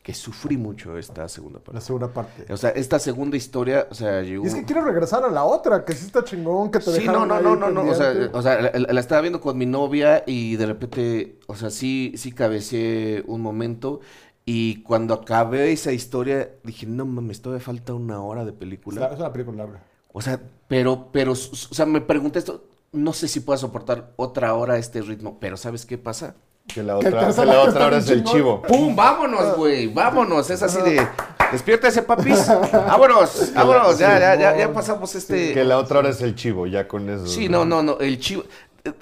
[0.06, 1.80] que sufrí mucho esta segunda La parte.
[1.80, 2.52] segunda parte.
[2.52, 4.44] O sea, esta segunda historia, o sea, llegó...
[4.44, 7.06] Y es que quiero regresar a la otra, que sí está chingón, que te Sí,
[7.06, 9.58] no, no, no, no, no, o sea, o sea, la, la- la estaba viendo con
[9.58, 13.98] mi novia y de repente, o sea, sí, sí cabeceé un momento
[14.44, 19.10] y cuando acabé esa historia dije, no mames, todavía falta una hora de la- película.
[19.12, 19.82] es una película larga.
[20.12, 24.54] O sea, pero, pero, o sea, me pregunté esto, no sé si pueda soportar otra
[24.54, 26.36] hora este ritmo, pero ¿sabes qué pasa?
[26.66, 28.61] Que la otra, que la otra hora es el chivo.
[28.62, 28.94] ¡Pum!
[28.94, 29.87] ¡Vámonos, güey!
[29.87, 30.50] ¡Vámonos!
[30.50, 31.07] Es así de,
[31.52, 33.52] despierta ese papis, ¡vámonos!
[33.55, 33.98] ¡Vámonos!
[33.98, 35.52] Ya, ya, ya, ya pasamos este...
[35.55, 37.26] Que la otra hora es el chivo, ya con eso.
[37.26, 38.44] Sí, no, no, no, el chivo.
[38.85, 38.92] eh,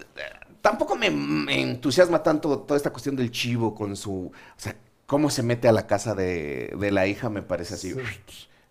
[0.60, 4.12] Tampoco me, me entusiasma tanto toda esta cuestión del chivo con su.
[4.32, 4.74] O sea,
[5.04, 7.94] cómo se mete a la casa de, de la hija, me parece así.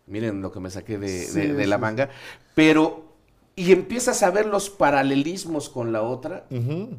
[0.08, 2.10] Miren lo que me saqué de, de- Sí, de la manga.
[2.56, 3.13] Pero.
[3.56, 6.48] Y empiezas a ver los paralelismos con la otra,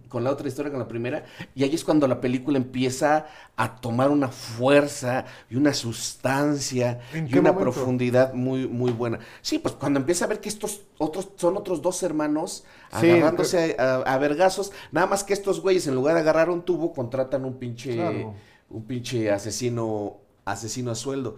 [0.08, 3.74] con la otra historia, con la primera, y ahí es cuando la película empieza a
[3.80, 7.72] tomar una fuerza y una sustancia ¿En y una momento?
[7.72, 9.18] profundidad muy, muy buena.
[9.42, 12.64] Sí, pues cuando empieza a ver que estos otros son otros dos hermanos
[13.00, 16.50] Sí, agarrándose a, a- a vergazos, nada más que estos güeyes en lugar de agarrar
[16.50, 18.34] un tubo contratan un pinche Claro.
[18.70, 21.36] un pinche asesino asesino a sueldo.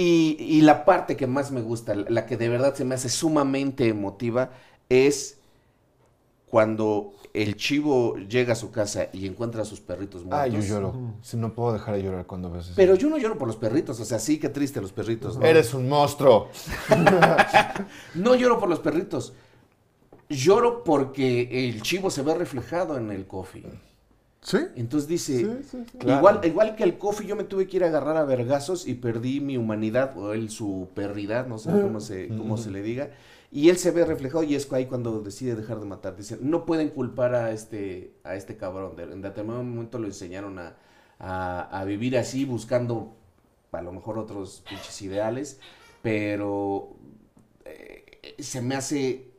[0.00, 3.10] Y, y la parte que más me gusta, la que de verdad se me hace
[3.10, 4.50] sumamente emotiva,
[4.88, 5.36] es
[6.46, 10.40] cuando el chivo llega a su casa y encuentra a sus perritos muertos.
[10.40, 10.94] Ay, yo lloro.
[11.20, 12.74] Sí, no puedo dejar de llorar cuando ves eso.
[12.76, 15.36] Pero yo no lloro por los perritos, o sea, sí, qué triste los perritos.
[15.36, 15.44] ¿no?
[15.44, 16.48] Eres un monstruo.
[18.14, 19.34] No lloro por los perritos.
[20.30, 23.66] Lloro porque el chivo se ve reflejado en el coffee.
[24.42, 24.58] ¿Sí?
[24.76, 25.98] Entonces dice, Sí, sí, sí.
[25.98, 26.18] Claro.
[26.18, 28.94] igual, igual que el coffee, yo me tuve que ir a agarrar a vergazos y
[28.94, 33.10] perdí mi humanidad, o él su perridad, no sé cómo se, cómo se le diga.
[33.52, 36.16] Y él se ve reflejado y es ahí cuando decide dejar de matar.
[36.16, 38.96] Dicen, no pueden culpar a este, a este cabrón.
[38.96, 40.76] De- En determinado momento lo enseñaron a,
[41.18, 43.16] a- a vivir así, buscando
[43.72, 45.60] a lo mejor otros pinches ideales,
[46.00, 46.96] pero
[47.64, 49.29] eh, se me hace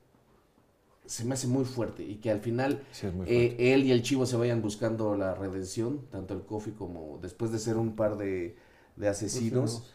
[1.12, 3.92] se me hace muy fuerte y que al final Sí, es muy eh, él y
[3.92, 7.96] el chivo se vayan buscando la redención, tanto el Kofi como después de ser un
[7.96, 8.56] par de,
[8.96, 9.70] de asesinos.
[9.72, 9.94] Asesinos.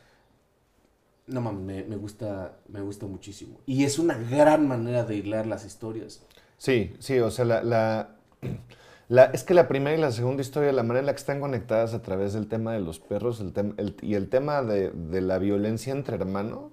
[1.27, 3.59] No mames, me, me gusta, me gusta muchísimo.
[3.67, 6.23] Y es una gran manera de hilar las historias.
[6.57, 8.17] Sí, sí, o sea, la, la,
[9.09, 11.41] la- es que la primera y la segunda historia, la manera en la que están
[11.41, 14.91] conectadas a través del tema de los perros el tem- el- y el tema de,
[14.93, 16.71] de la violencia entre hermanos,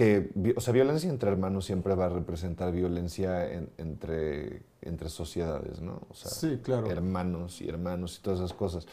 [0.00, 5.82] que, o sea, violencia entre hermanos siempre va a representar violencia en- entre, entre sociedades,
[5.82, 6.00] ¿no?
[6.08, 6.90] O sea, Sí, claro.
[6.90, 8.86] hermanos y hermanos y todas esas cosas.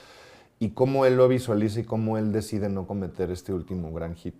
[0.60, 4.36] Y cómo él lo visualiza y cómo él decide no cometer este último gran hit.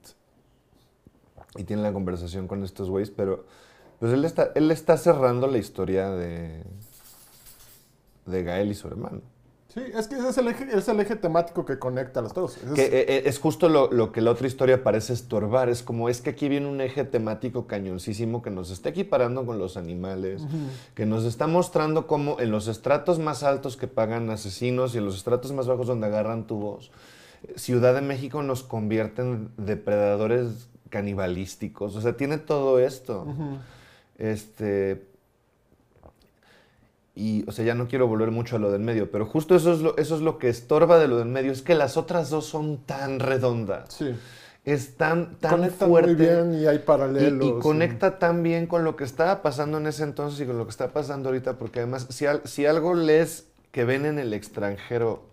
[1.56, 3.46] Y tiene la conversación con estos güeyes, pero
[4.00, 6.64] pues él está, él está cerrando la historia de,
[8.26, 9.22] de Gael y su hermano.
[9.78, 12.34] Sí, es que ese es el eje, es el eje temático que conecta a los
[12.34, 12.58] dos.
[12.58, 15.70] Ese Que es- eh, eh, es justo lo, lo que la otra historia parece estorbar.
[15.70, 19.60] Es como, es que aquí viene un eje temático cañoncísimo que nos está equiparando con
[19.60, 20.42] los animales,
[20.96, 25.06] que nos está mostrando cómo en los estratos más altos que pagan asesinos y en
[25.06, 26.90] los estratos más bajos donde agarran tubos,
[27.44, 31.96] eh, Ciudad de México nos convierte en depredadores canibalísticos.
[31.96, 33.28] O sea, tiene todo esto.
[34.18, 35.07] Este.
[37.20, 39.74] Y, o sea, ya no quiero volver mucho a lo del medio, pero justo eso
[39.74, 42.30] es lo, eso es lo que estorba de lo del medio, es que las otras
[42.30, 43.92] dos son tan redondas.
[43.94, 44.16] sí.
[44.66, 46.14] Es tan, tan Conectan fuerte.
[46.14, 47.46] muy bien y hay paralelos.
[47.46, 50.66] y, conecta tan bien con lo que estaba pasando en ese entonces y con lo
[50.66, 54.34] que está pasando ahorita, porque además, si, al- si algo lees que ven en el
[54.34, 55.24] extranjero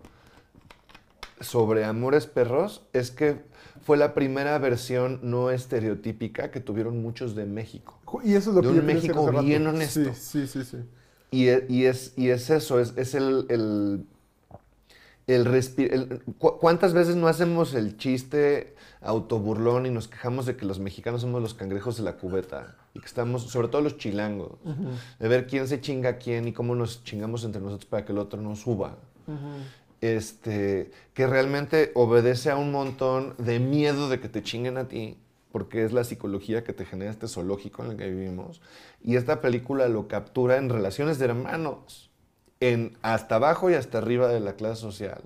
[1.41, 3.41] sobre Amores Perros, es que
[3.81, 7.99] fue la primera versión no estereotípica que tuvieron muchos de México.
[8.23, 10.13] Y eso es lo de que un yo México bien honesto.
[10.13, 10.77] Sí, sí, sí, sí.
[11.35, 13.45] Y, e- y es, y es eso, es, es el...
[13.49, 14.05] el
[15.27, 20.55] el respi- el- cu- ¿Cuántas veces no hacemos el chiste autoburlón y nos quejamos de
[20.55, 22.75] que los mexicanos somos los cangrejos de la cubeta?
[22.93, 24.51] Y que estamos, sobre todo los chilangos,
[25.19, 28.11] de ver quién se chinga a quién y cómo nos chingamos entre nosotros para que
[28.11, 28.97] el otro no suba.
[30.01, 35.17] este, que realmente obedece a un montón de miedo de que te chinguen a ti,
[35.55, 38.61] porque es la psicología que te genera este zoológico en el que vivimos.
[39.01, 42.11] Y esta película lo captura en relaciones de hermanos,
[42.59, 45.23] en hasta abajo y hasta arriba de la clase social.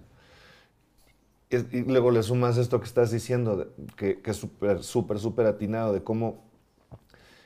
[1.49, 5.93] Y luego le sumas esto que estás diciendo, que, que es súper, súper, súper atinado,
[5.93, 6.43] de cómo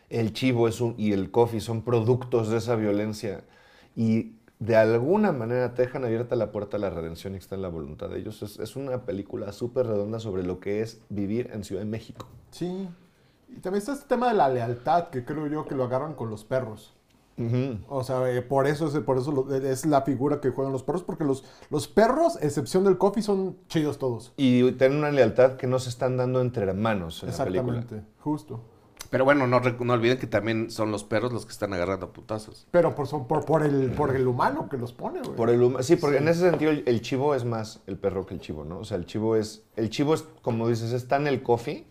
[0.10, 3.43] el chivo es un- y el coffee son productos de esa violencia.
[3.96, 4.34] Y
[4.65, 7.62] de alguna manera te dejan abierta la puerta a la redención y que está en
[7.62, 8.41] la voluntad de ellos.
[8.43, 12.28] Es, es una película súper redonda sobre lo que es vivir en Ciudad de México.
[12.52, 12.88] Sí.
[13.49, 16.30] Y también está este tema de la lealtad, que creo yo que lo agarran con
[16.30, 16.93] los perros.
[17.89, 20.84] O sea, eh, por eso, es, por eso lo- es la figura que juegan los
[20.84, 24.34] perros, porque los, los perros, excepción del coffee, son chidos todos.
[24.38, 27.80] Y tienen una lealtad que no se están dando entre hermanos en la película.
[27.80, 28.62] Exactamente, justo.
[29.13, 32.13] Pero bueno, no, no olviden que también son los perros los que están agarrando a
[32.13, 32.65] putazos.
[32.71, 35.36] Pero por, son- por, por, el, por el humano que los pone, güey.
[35.36, 38.34] Por el sí, porque en ese sentido el, el chivo es más el perro que
[38.34, 38.80] el chivo, ¿no?
[38.80, 41.86] O sea, el chivo es, el chivo es, como dices, está en el coffee,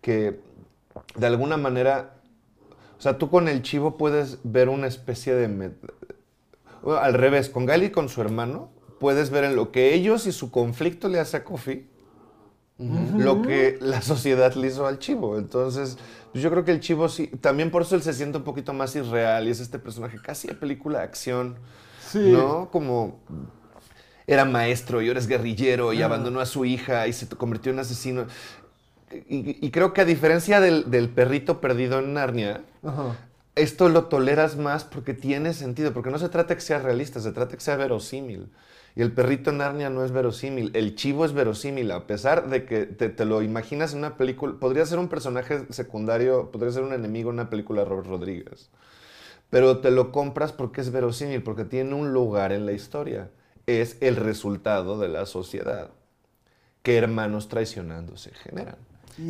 [0.00, 0.38] que
[1.16, 2.14] de alguna manera,
[2.96, 5.72] o sea, tú con el chivo puedes ver una especie de...
[6.84, 10.28] bueno, al revés, con Gali y con su hermano, puedes ver en lo que ellos
[10.28, 11.88] y su conflicto le hace a Coffee,
[13.16, 15.38] lo que la sociedad le hizo al chivo.
[15.38, 15.98] Entonces,
[16.32, 18.72] pues yo creo que el chivo sí, también por eso él se siente un poquito
[18.72, 21.56] más irreal y es este personaje casi de película de acción.
[22.06, 22.30] Sí.
[22.32, 22.70] ¿No?
[22.70, 23.20] Como
[24.26, 27.78] era maestro y ahora es guerrillero y abandonó a su hija y se convirtió en
[27.80, 28.26] asesino.
[29.28, 33.16] Y, y creo que a diferencia del, del perrito perdido en Narnia, Ajá.
[33.56, 37.32] esto lo toleras más porque tiene sentido, porque no se trata que sea realista, se
[37.32, 38.50] trata de que sea verosímil.
[38.94, 42.66] Y el perrito en Narnia no es verosímil, el chivo es verosímil, a pesar de
[42.66, 46.82] que te, te lo imaginas en una película, podría ser un personaje secundario, podría ser
[46.82, 48.70] un enemigo en una película de Robert Rodríguez.
[49.50, 53.30] Pero te lo compras porque es verosímil, porque tiene un lugar en la historia.
[53.66, 55.90] Es el resultado de la sociedad.
[56.82, 58.76] Que hermanos traicionándose generan.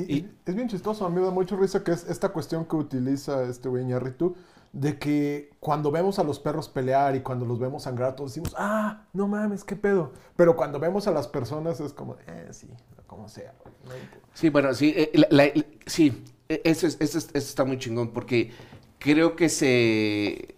[0.06, 2.64] Y, Y- es bien chistoso, a mí me da mucha risa que es esta cuestión
[2.66, 4.36] que utiliza este güey Iñárritu,
[4.72, 8.54] de que cuando vemos a los perros pelear y cuando los vemos sangrar, todos decimos,
[8.58, 10.12] ah, no mames, qué pedo.
[10.36, 12.68] Pero cuando vemos a las personas es como, eh, sí,
[13.06, 13.52] como sea.
[13.86, 14.28] no importa".
[14.34, 17.78] Sí, bueno, sí, eh, la- la- sí, eh, eso, es- eso, es- eso está muy
[17.78, 18.50] chingón porque
[18.98, 20.54] creo que se,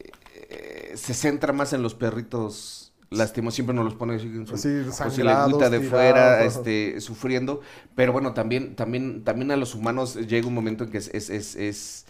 [0.49, 4.83] eh, se centra más en los perritos lastimos, siempre nos los pone así, con Sí,
[5.11, 6.45] su lengüita de tirados, fuera, ajá.
[6.45, 7.61] este, sufriendo,
[7.95, 11.31] pero bueno, también, también, también a los humanos llega un momento en que es, es,
[11.31, 12.07] es,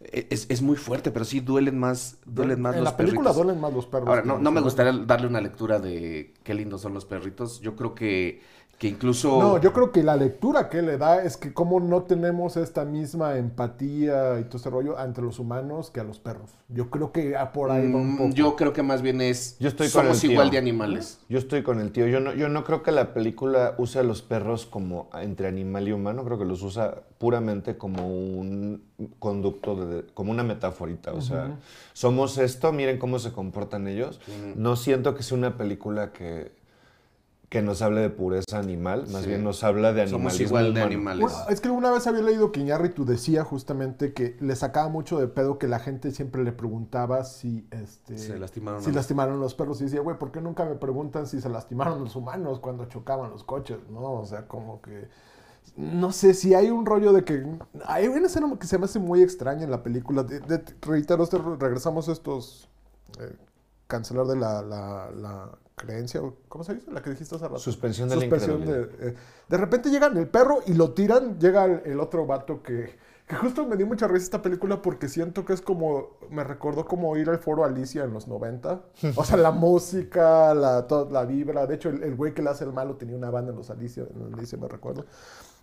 [0.00, 3.30] es, es- es muy fuerte, pero sí duelen más, duelen más en los la película
[3.30, 3.36] perritos.
[3.36, 4.08] duelen más los perros.
[4.08, 7.60] Ahora, no, no me gustaría darle una lectura de qué lindos son los perritos.
[7.60, 8.42] Yo creo que,
[8.78, 9.40] que incluso...
[9.40, 12.84] No, yo creo que la lectura que le da es que como no tenemos esta
[12.84, 16.52] misma empatía y todo ese rollo entre los humanos que a los perros.
[16.68, 18.30] Yo creo que por ahí va un Mm, poco.
[18.34, 19.56] Yo creo que más bien es...
[19.58, 20.30] Yo estoy con somos el tío.
[20.32, 21.18] igual de animales.
[21.28, 22.06] Yo estoy con el tío.
[22.06, 25.88] Yo no, yo no creo que la película use a los perros como entre animal
[25.88, 26.24] y humano.
[26.24, 28.84] Creo que los usa puramente como un
[29.18, 31.12] conducto, de, como una metaforita.
[31.14, 31.56] O sea,
[31.94, 34.20] somos esto, miren cómo se comportan ellos.
[34.54, 36.52] No siento que sea una película que,
[37.48, 39.28] que nos hable de pureza animal, más Sí.
[39.28, 40.86] bien nos habla de Somos animalismo igual de humano.
[40.86, 41.20] animales.
[41.22, 45.18] Bueno, es que una vez había leído que Iñárritu decía justamente que le sacaba mucho
[45.18, 49.40] de pedo que la gente siempre le preguntaba si este Se lastimaron si a- lastimaron
[49.40, 52.60] los perros y decía, güey, ¿por qué nunca me preguntan si se lastimaron los humanos
[52.60, 53.78] cuando chocaban los coches?
[53.90, 54.12] ¿No?
[54.12, 55.08] O sea, como que
[55.76, 57.46] no sé si hay un rollo de que
[57.86, 60.22] hay una escena que se me hace muy extraña en la película.
[60.22, 62.68] De, de- reitero, este- regresamos a estos
[63.20, 63.36] eh,
[63.86, 66.90] cancelar de la, la, la creencia, ¿cómo se dice?
[66.90, 67.58] La que dijiste hace rato.
[67.58, 68.98] Suspensión de la Suspensión incredulidad.
[68.98, 69.14] de, eh,
[69.48, 72.94] de repente llegan el perro y lo tiran, llega el, el otro vato que,
[73.26, 76.84] que justo me dio mucha risa esta película porque siento que es como, me recordó
[76.84, 78.82] como ir al foro Alicia en los 90.
[79.16, 81.66] O sea, la música, la, to- la vibra.
[81.66, 83.70] De hecho, el, el güey que le hace el malo tenía una banda en los
[83.70, 85.06] Alicia, en Alicia me recuerdo.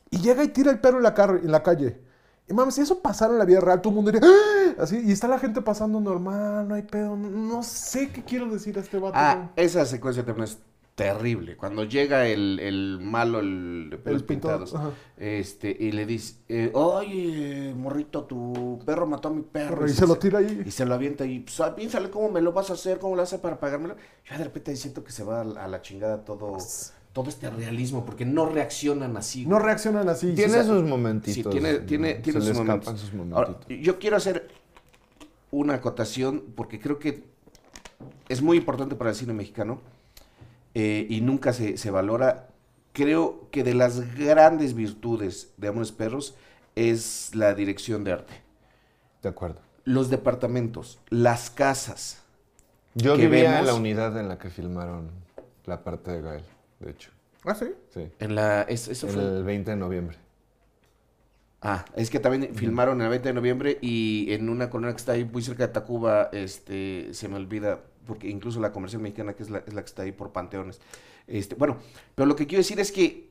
[0.10, 2.00] Y llega y tira el perro en la, car- en la calle.
[2.48, 4.84] Y mames, si eso pasara en la vida real, todo el mundo diría, "¡Ah!".
[4.84, 8.48] así, y está la gente pasando normal, no hay pedo, no, no sé qué quiero
[8.50, 9.14] decir a este vato.
[9.18, 10.60] Ah, esa secuencia también es
[10.94, 11.58] terrible.
[11.58, 14.74] Cuando llega el, el malo, el El pintados,
[15.18, 19.86] este, y le dice, eh, oye, morrito, tu perro mató a mi perro.
[19.86, 20.64] y se lo tira ahí.
[20.66, 23.16] Y se lo avienta y, pues, ah, piénsale cómo me lo vas a hacer, cómo
[23.16, 23.96] lo haces para pagármelo.
[24.24, 26.58] Yo de repente siento que se va a la chingada todo,
[27.16, 29.46] todo este realismo, porque no reaccionan así.
[29.46, 30.34] No reaccionan así.
[30.34, 31.34] Tiene o sea, sus momentitos.
[31.54, 32.22] Sí, tiene, tiene, ¿no?
[32.22, 33.00] tiene sus momentos.
[33.00, 33.86] sus Ahora, momentitos.
[33.86, 34.50] yo quiero hacer
[35.50, 37.24] una acotación porque creo que
[38.28, 39.80] es muy importante para el cine mexicano
[40.74, 42.50] eh, y nunca se, se valora.
[42.92, 46.36] Creo que de las grandes virtudes de Amores Perros
[46.76, 48.34] es la dirección de arte.
[49.24, 49.62] De acuerdo.
[49.86, 52.18] Los departamentos, las casas.
[52.94, 55.12] Yo que vivía en vemos- la unidad en la que filmaron
[55.66, 56.44] la parte de Gael,
[56.86, 57.12] de hecho.
[57.44, 57.66] Ah, sí.
[57.94, 58.08] Sí.
[58.20, 60.18] En la, es- eso fue- El 20 de noviembre.
[61.62, 65.14] Ah, es que también filmaron el 20 de noviembre y en una colonia que está
[65.14, 69.42] ahí muy cerca de Tacuba, este, se me olvida, porque incluso la comercial mexicana, que
[69.44, 70.80] es la, es la que está ahí por Panteones.
[71.28, 71.78] Este, bueno,
[72.14, 73.30] pero lo que quiero decir es que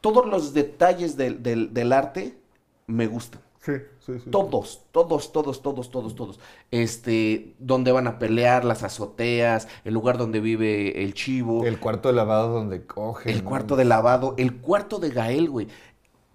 [0.00, 2.38] todos los detalles del, del- del arte
[2.86, 3.40] me gustan.
[3.66, 4.30] Sí, sí, sí.
[4.30, 6.38] Todos, todos, todos, todos, todos, todos.
[6.70, 11.64] Este, donde van a pelear, las azoteas, el lugar donde vive el chivo.
[11.66, 13.32] El cuarto de lavado donde coge.
[13.32, 13.50] El ¿no?
[13.50, 15.66] cuarto de lavado, el cuarto de Gael, güey.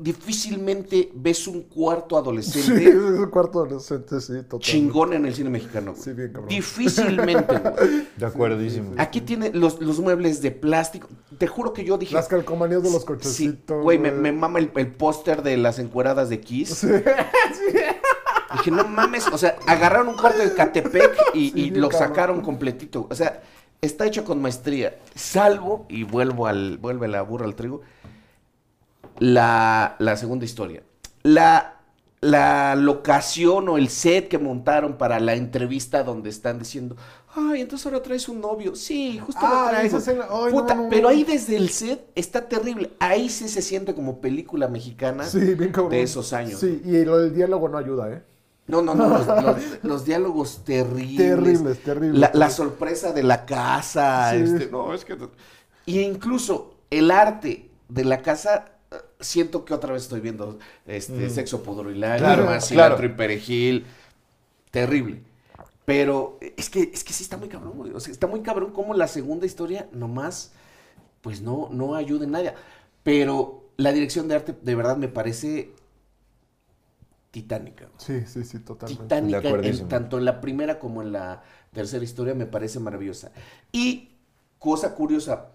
[0.02, 5.50] Difícilmente ves un cuarto Sí, adolescente es un cuarto adolescente, sí, chingón en el cine
[5.50, 5.92] mexicano.
[5.92, 6.04] güey.
[6.04, 6.48] Sí, bien cabrón.
[6.50, 8.08] Difícilmente, güey.
[8.18, 8.94] De acuerdísimo.
[8.98, 11.08] Aquí tiene los, los muebles de plástico.
[11.38, 12.16] Te juro que yo dije.
[12.16, 13.84] Las calcomanías de los sí, cochecitos.
[13.84, 16.86] güey, me, me mama el, el póster de las encueradas de Kiss.
[18.54, 22.10] Dije, no mames, o sea, agarraron un cuarto de Catepec y, Sí, y lo cabrón.
[22.10, 23.08] sacaron completito.
[23.10, 23.42] O sea,
[23.80, 25.00] está hecho con maestría.
[25.16, 27.82] Salvo, y vuelvo al, vuelve la burra al trigo,
[29.22, 30.82] la, la segunda historia.
[31.22, 31.76] La,
[32.22, 36.96] la locación o el set que montaron para la entrevista donde están diciendo,
[37.36, 38.76] ay, entonces ahora traes un novio.
[38.76, 39.88] Sí, justo Ah, lo traigo.
[39.88, 41.10] esa escena, ay, no, Puta, no, no, pero no.
[41.10, 42.94] ahí desde el set está terrible.
[43.00, 45.92] Ahí sí se siente como película mexicana Sí, bien cabrón.
[45.92, 46.60] de esos años.
[46.60, 48.24] Sí, y lo del diálogo no ayuda, ¿eh?
[48.68, 51.18] No, no, no, los, los- los diálogos terribles.
[51.18, 52.20] Terribles, terribles.
[52.20, 54.32] La, la sorpresa de la casa.
[54.32, 54.38] Sí.
[54.44, 55.16] este, no, es que...
[55.86, 58.66] Y incluso el arte de la casa,
[59.22, 63.14] siento que otra vez estoy viendo este, Sexo, Pudor y Lágrimas, Claro, Cilantro claro.
[63.14, 63.86] y Perejil.
[64.72, 65.22] Terrible.
[65.86, 67.92] Pero es que, es que sí está muy cabrón, güey.
[67.94, 70.52] O sea, está muy cabrón como la segunda historia nomás,
[71.22, 72.56] pues no, no ayuda en nada.
[73.04, 75.72] Pero la dirección de arte de verdad me parece
[77.32, 77.86] titánica.
[77.86, 79.04] güey Sí, sí, sí, totalmente.
[79.04, 83.32] titánica, De en- tanto en la primera como en la tercera historia, me parece maravillosa.
[83.72, 84.10] Y,
[84.60, 85.52] cosa curiosa,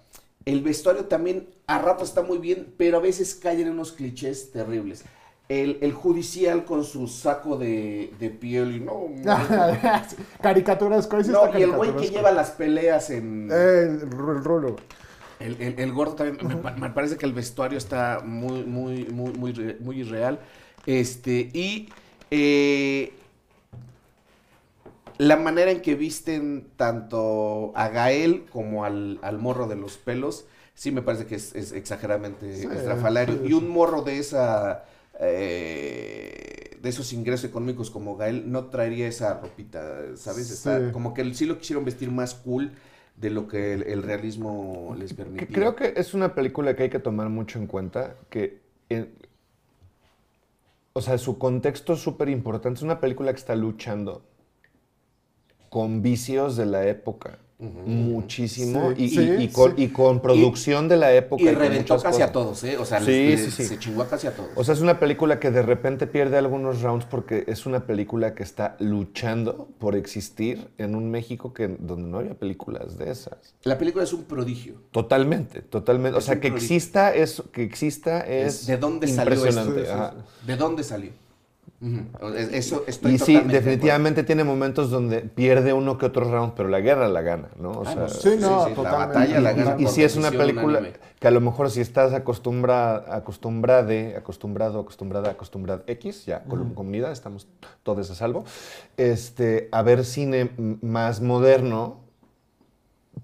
[0.46, 4.50] el vestuario también a ratos está muy bien, pero a veces caen en unos clichés
[4.52, 5.04] terribles.
[5.48, 9.08] El, el judicial con su saco de, de piel y no...
[10.42, 13.48] Caricaturas, ¿cuál es no, y el güey que lleva las peleas en...
[13.52, 14.76] Eh, el, el rolo.
[15.38, 19.76] El, gordo también, me, pa- me parece que el vestuario está muy, muy, muy, muy,
[19.80, 20.40] muy irreal.
[20.86, 21.90] Este, y
[22.30, 23.12] eh,
[25.18, 30.46] la manera en que visten tanto a Gael como al, al morro de los pelos,
[30.74, 33.34] sí me parece que es, es exageradamente Sí, estrafalario.
[33.42, 34.84] sí, y un morro de esa...
[35.20, 40.50] eh, de esos ingresos económicos como Gael no traería esa ropita, ¿sabes?
[40.50, 40.92] Está- Sí.
[40.92, 42.72] como que sí lo quisieron vestir más cool
[43.16, 45.48] de lo que el, el realismo les permitía.
[45.48, 48.60] creo que es una película que hay que tomar mucho en cuenta, que,
[48.90, 49.10] en-
[50.92, 52.78] o sea, su contexto es súper importante.
[52.78, 54.22] Es una película que está luchando
[55.76, 57.38] con vicios de la época.
[57.58, 59.82] muchísimo Sí, y, sí, y- y con, sí.
[59.84, 61.42] y con producción de la época.
[61.42, 62.78] Y reventó casi a todos, ¿eh?
[62.78, 64.48] O sea, se chingó casi a todos.
[64.56, 68.34] O sea, es una película que de repente pierde algunos rounds porque es una película
[68.34, 73.36] que está luchando por existir en un México que, donde no había películas de esas.
[73.64, 74.74] la película es un prodigio.
[74.92, 76.16] Totalmente, totalmente.
[76.16, 76.74] O sea, que prodigio.
[76.76, 79.74] exista es, que exista es, de dónde salió esto.
[80.46, 81.10] ¿De dónde salió?
[82.52, 86.70] Eso estoy Y sí, de definitivamente tiene momentos donde pierde uno que otro round, pero
[86.70, 87.72] la guerra la gana, ¿no?
[87.72, 90.80] O Ah, sea, no, Sí, no, La batalla la gana y, si es una película
[91.18, 97.12] que a lo mejor si estás acostumbra, acostumbrade, acostumbrado, acostumbrada, acostumbrada X, ya con comunidad,
[97.12, 97.46] estamos
[97.82, 98.44] todos a salvo,
[98.96, 100.50] este, a ver cine
[100.80, 102.05] más moderno,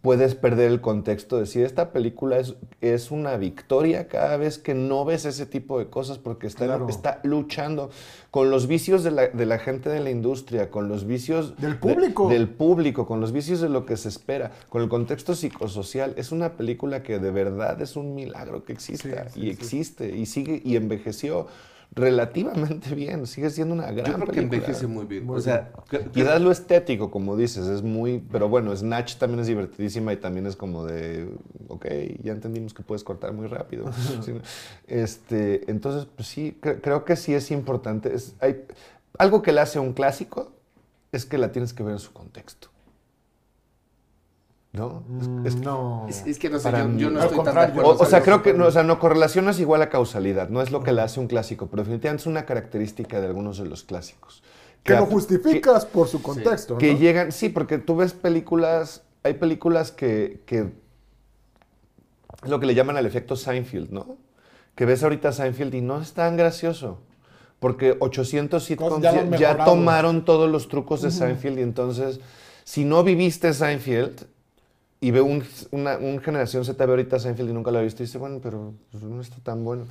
[0.02, 4.74] puedes perder el contexto de si esta película es, es una victoria cada vez que
[4.74, 6.88] no ves ese tipo de cosas porque está, Claro.
[6.88, 7.88] está luchando
[8.32, 11.72] con los vicios de la, de la gente de la industria, con los vicios Del
[11.74, 12.28] de- público.
[12.28, 16.14] del público, con los vicios de lo que se espera, con el contexto psicosocial.
[16.16, 19.50] Es una película que de verdad es un milagro que exista Sí, sí, y sí.
[19.50, 21.46] existe y sigue y envejeció
[21.94, 23.26] relativamente bien.
[23.26, 24.56] Sigue siendo una gran Yo creo que película.
[24.58, 25.26] envejece muy bien.
[25.26, 28.18] Muy o sea, que- Quizás lo estético, como dices, es muy.
[28.32, 31.28] Pero bueno, Snatch también es divertidísima y también es como de.
[31.68, 31.86] Ok,
[32.22, 33.84] ya entendimos que puedes cortar muy rápido.
[34.86, 38.14] Este, entonces, pues sí, cre- creo que sí es importante.
[38.14, 38.64] Es, hay,
[39.18, 40.52] algo que le hace a un clásico
[41.12, 42.68] es que la tienes que ver en su contexto.
[44.72, 45.04] ¿No?
[45.44, 46.06] Es- Mm, no.
[46.08, 47.90] es, es que no sé, yo, yo no Al estoy tan de acuerdo.
[47.90, 50.62] O, sea, creo que no, o sea, no correlación no es igual a causalidad, no
[50.62, 53.66] es lo que le hace un clásico, pero definitivamente es una característica de algunos de
[53.66, 54.42] los clásicos.
[54.82, 56.98] Que lo justificas por su contexto, que ¿no?
[56.98, 60.72] llegan, sí, porque tú ves películas, hay películas que, que
[62.42, 64.16] es lo que le llaman el efecto Seinfeld, ¿no?
[64.74, 66.98] Que ves ahorita Seinfeld y no es tan gracioso.
[67.60, 72.18] Porque 800 sitcoms ya ya, tomaron todos los trucos de Seinfeld y entonces,
[72.64, 74.31] si no viviste Seinfeld
[75.02, 78.02] y ve un, una un generación Z ve ahorita Seinfeld y nunca lo ha visto
[78.02, 79.86] y dice, bueno, pero pues, no está tan bueno.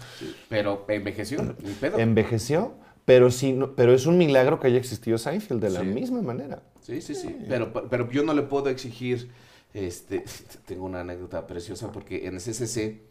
[0.49, 1.99] Pero envejeció, ni pedo.
[1.99, 2.74] Envejeció,
[3.05, 5.86] pero, sí, no- pero es un milagro que haya existido Seinfeld de la Sí.
[5.86, 6.64] misma manera.
[6.82, 7.36] Sí, sí, sí.
[7.47, 9.30] Pero, pero yo no le puedo exigir.
[9.74, 10.24] Este,
[10.66, 13.01] tengo una anécdota preciosa porque en CCC,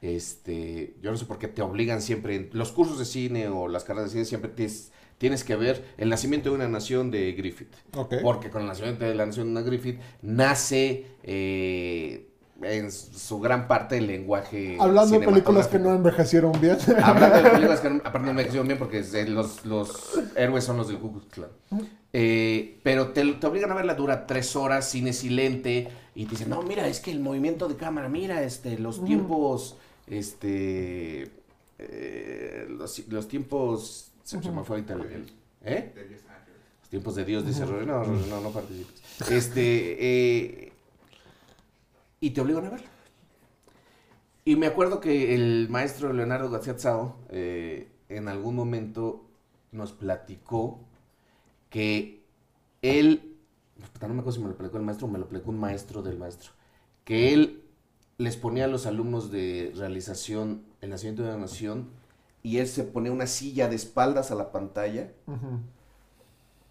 [0.00, 3.66] este, yo no sé por qué te obligan siempre, en los cursos de cine o
[3.68, 7.32] las carreras de cine siempre tienes, tienes que ver el nacimiento de una nación de
[7.32, 7.74] Griffith.
[8.22, 12.24] Porque con el nacimiento de la nación de Griffith nace eh,
[12.62, 14.76] en su gran parte el lenguaje.
[14.80, 16.76] Hablando de películas que no envejecieron bien.
[17.02, 20.88] Hablando de películas que no- aparte no envejecieron bien porque los, los héroes son los
[20.88, 21.50] del Ku Klux Klan.
[22.12, 26.48] Eh, pero te, te obligan a verla, dura tres horas, cine silente, y te dicen,
[26.48, 31.30] no, mira, es que el movimiento de cámara, mira, este, los tiempos, este,
[31.78, 35.32] eh, los, los tiempos, se, se me fue ahorita el, el-
[35.64, 35.92] ¿eh?
[36.80, 39.02] Los tiempos de Dios, dice Rory, no, Rory, no, no participes.
[39.30, 39.96] Este,
[40.66, 40.72] eh,
[42.20, 42.86] y te obligan a verla.
[44.44, 49.26] Y me acuerdo que el maestro Leonardo García Tsao eh, en algún momento
[49.72, 50.80] nos platicó
[51.68, 52.22] que
[52.80, 53.36] él,
[54.00, 56.02] no me acuerdo si me lo platicó el maestro o me lo platicó un maestro
[56.02, 56.52] del maestro,
[57.04, 57.62] que él
[58.16, 61.90] les ponía a los alumnos de realización el nacimiento de una nación
[62.42, 65.12] y él se ponía una silla de espaldas a la pantalla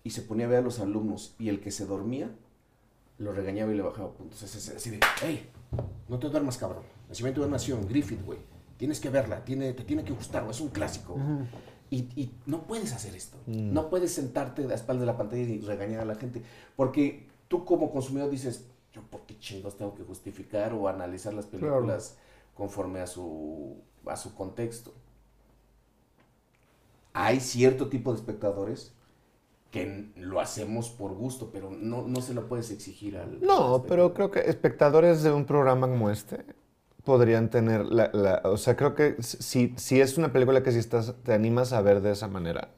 [0.04, 2.30] y se ponía a ver a los alumnos y el que se dormía
[3.18, 4.42] lo regañaba y le bajaba puntos.
[4.44, 5.50] Es- es- Así de, hey,
[6.08, 6.84] no te duermas, cabrón.
[7.10, 8.40] Nacimiento de una nación, Griffith, güey.
[8.78, 11.16] Tienes que verla, tiene, te tiene que gustar, güey, es un clásico.
[11.90, 13.38] y, y no puedes hacer esto.
[13.74, 16.42] No puedes sentarte a espaldas de la pantalla y regañar a la gente.
[16.76, 21.46] Porque tú como consumidor dices, yo por qué chingos tengo que justificar o analizar las
[21.46, 22.18] películas
[22.56, 24.94] conforme a su, a su contexto.
[27.20, 28.94] Hay cierto tipo de espectadores
[29.72, 33.42] que lo hacemos por gusto, pero no, no se lo puedes exigir al...
[33.42, 36.46] No, al pero creo que espectadores de un programa como este
[37.04, 40.78] podrían tener la, la- o sea, creo que si, si es una película que si
[40.80, 42.70] estás, te animas a ver de esa manera,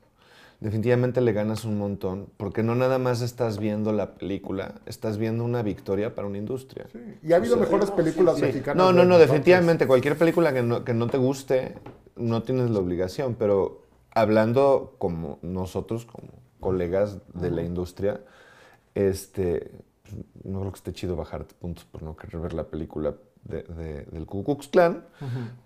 [0.62, 5.44] definitivamente le ganas un montón, porque no nada más estás viendo la película, estás viendo
[5.44, 6.88] una victoria para una industria.
[7.24, 8.48] Y ha habido mejores películas sí, sí.
[8.48, 8.78] mexicanas.
[8.78, 11.76] No, no, no, definitivamente cualquier película que no, que no te guste,
[12.16, 16.30] no tienes la obligación, pero hablando como nosotros, como
[16.60, 18.22] colegas de la industria,
[18.96, 19.72] este,
[20.44, 24.06] no creo que esté chido bajarte puntos por no querer ver la película de- de-
[24.06, 25.06] del Ku Klux Klan,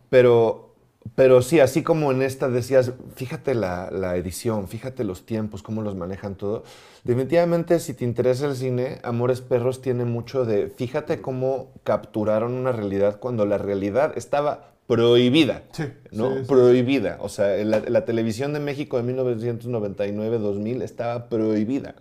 [0.09, 0.75] pero,
[1.15, 5.81] pero sí, así como en esta decías, fíjate la, la edición, fíjate los tiempos, cómo
[5.81, 6.63] los manejan todo.
[7.03, 12.71] Definitivamente, si te interesa el cine, Amores Perros tiene mucho de, fíjate cómo capturaron una
[12.71, 15.63] realidad cuando la realidad estaba prohibida.
[15.71, 16.31] Sí, ¿no?
[16.33, 16.45] sí, sí.
[16.47, 17.17] prohibida.
[17.21, 21.95] O sea, la, la televisión de México de 1999-2000 estaba prohibida.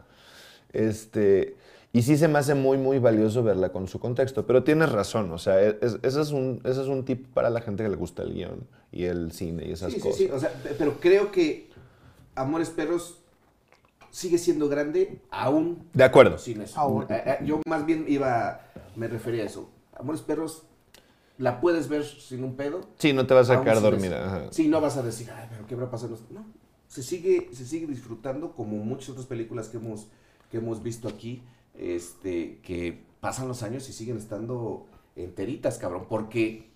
[0.72, 1.56] Este,
[1.92, 4.46] Y sí se me hace muy, muy valioso verla con su contexto.
[4.46, 7.60] Pero tienes razón, o sea, es- ese, es un, ese es un tip para la
[7.60, 10.18] gente que le gusta el guion y el cine y esas Sí, sí, cosas.
[10.18, 11.68] sí, o sea, pe- pero creo que
[12.34, 13.18] Amores Perros
[14.10, 16.38] sigue siendo grande aún De acuerdo.
[16.38, 16.78] sin eso.
[16.80, 17.04] Aún.
[17.10, 18.62] Eh, eh, yo más bien iba,
[18.96, 19.70] me refería a eso.
[19.94, 20.62] Amores Perros,
[21.38, 22.80] la puedes ver sin un pedo.
[22.98, 24.26] Sí, no te vas a quedar dormida.
[24.26, 24.52] ajá.
[24.52, 26.18] Sí, no vas a decir, ay, pero ¿qué habrá pasado?
[26.30, 26.44] No,
[26.88, 30.08] se sigue, se sigue disfrutando como muchas otras películas que hemos,
[30.50, 31.42] que hemos visto aquí,
[31.74, 36.70] este, que pasan los años y siguen estando enteritas, cabrón, porque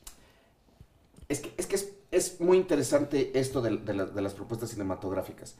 [1.29, 4.71] es que es, que es, es muy interesante esto de, de la- de las propuestas
[4.71, 5.57] cinematográficas.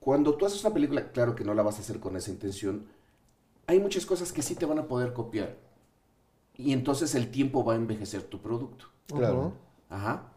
[0.00, 2.86] Cuando tú haces una película, claro que no la vas a hacer con esa intención,
[3.66, 5.56] hay muchas cosas que sí te van a poder copiar.
[6.58, 8.86] Y entonces el tiempo va a envejecer tu producto.
[9.06, 9.52] Claro.
[9.88, 10.32] Ajá.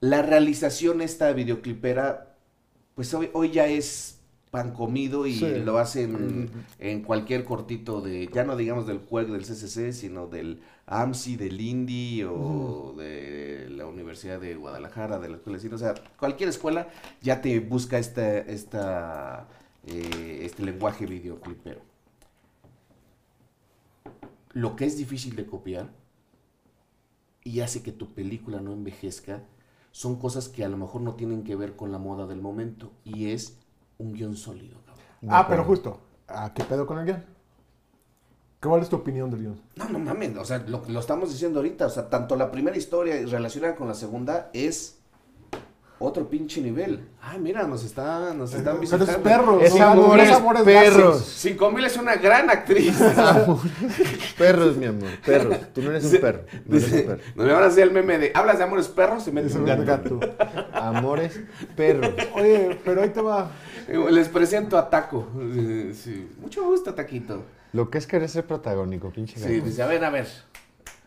[0.00, 2.36] La realización esta videoclipera,
[2.94, 4.20] pues hoy, hoy ya es
[4.50, 5.46] pan comido y Sí.
[5.64, 10.60] lo hacen en cualquier cortito de, ya no digamos del juego del CCC, sino del
[10.86, 15.74] AMSI, del INDI o de la Universidad de Guadalajara, de la Escuela de Cine.
[15.74, 16.88] O sea, cualquier escuela
[17.20, 19.48] ya te busca esta, esta,
[19.88, 21.80] eh, este lenguaje videoclipero.
[24.54, 25.90] Lo que es difícil de copiar
[27.42, 29.42] y hace que tu película no envejezca
[29.92, 32.90] son cosas que a lo mejor no tienen que ver con la moda del momento
[33.04, 33.58] y es
[33.98, 34.78] un guion sólido.
[34.86, 35.04] cabrón.
[35.28, 36.00] Ah, pero justo.
[36.26, 37.24] ¿A qué pedo con el guion?
[38.60, 39.60] ¿Cuál es tu opinión del guion?
[39.76, 42.76] No, no mames, o sea, lo, lo estamos diciendo ahorita, o sea, tanto la primera
[42.76, 45.00] historia relacionada con la segunda es
[45.98, 47.08] otro pinche nivel.
[47.22, 49.04] Ay, mira, nos, está, nos están Pero visitando.
[49.04, 49.62] es perros.
[49.62, 50.30] Es o sea, amores
[50.64, 51.24] perros.
[51.24, 52.96] Cinco mil es una gran actriz.
[54.38, 55.58] Perros, mi amor, perros.
[55.72, 56.40] Tú no eres un perro.
[56.66, 57.18] No eres un perro.
[57.36, 59.84] Nos van a hacer el meme de, hablas de amores perros, se mete un gato.
[59.84, 60.20] gato.
[60.72, 61.40] Amores
[61.76, 62.10] perros.
[62.34, 63.50] Oye, pero ahí te va.
[64.10, 65.28] Les presento a Taco.
[65.94, 66.28] Sí.
[66.40, 67.42] Mucho gusto, Taquito.
[67.72, 69.48] Lo que es querer ser protagónico, pinche gato.
[69.48, 70.26] Sí, dice, a ver, a ver.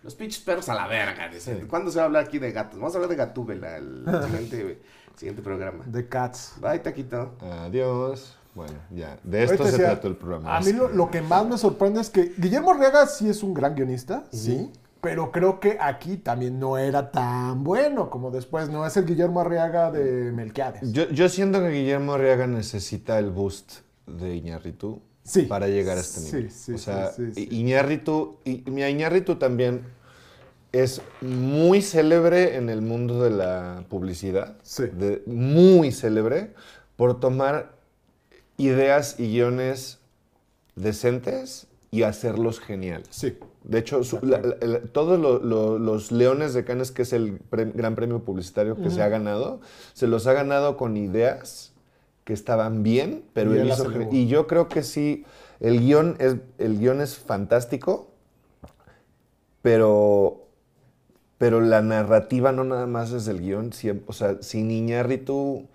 [0.04, 1.28] Los pinches perros a la verga.
[1.28, 1.60] Dice.
[1.60, 1.66] Sí.
[1.68, 2.80] ¿Cuándo se va a hablar aquí de gatos?
[2.80, 4.82] Vamos a hablar de Gatúbela el siguiente,
[5.16, 5.84] siguiente programa.
[5.92, 6.54] The Cats.
[6.62, 7.34] Bye, Taquito.
[7.42, 8.38] Adiós.
[8.56, 9.20] Bueno, ya.
[9.24, 10.58] De esto Ahorita se decía, trató el programa.
[10.58, 13.54] A mí lo, lo que más me sorprende es que Guillermo Arriaga sí es un
[13.54, 18.70] gran guionista, sí, pero creo que aquí también no era tan bueno como después.
[18.70, 20.92] No es el Guillermo Arriaga de Melquiades.
[20.92, 25.42] Yo, yo siento que Guillermo Arriaga necesita el boost de Iñárritu Sí.
[25.44, 26.52] para llegar a este nivel.
[26.52, 27.56] sí, o sea, sí, sí, sí.
[27.58, 29.82] Iñárritu, Iñárritu también
[30.72, 34.56] es muy célebre en el mundo de la publicidad.
[34.64, 34.84] Sí.
[34.86, 36.54] de- muy célebre
[36.96, 37.74] por tomar
[38.58, 40.00] ideas y guiones
[40.76, 43.08] decentes y hacerlos geniales.
[43.12, 43.38] Sí.
[43.64, 47.14] De hecho, su- la- la- la- todos lo- lo- los Leones de Cannes, que es
[47.14, 49.60] el pre- gran premio publicitario que se ha ganado,
[49.94, 51.67] se los ha ganado con ideas
[52.28, 55.26] que estaban bien, pero Y él hizo y yo creo que sí,
[55.62, 58.10] el guion es, el guion es fantástico,
[59.62, 60.48] pero,
[61.38, 65.68] pero la narrativa no nada más es del guion, siem- o sea, sin Iñárritu,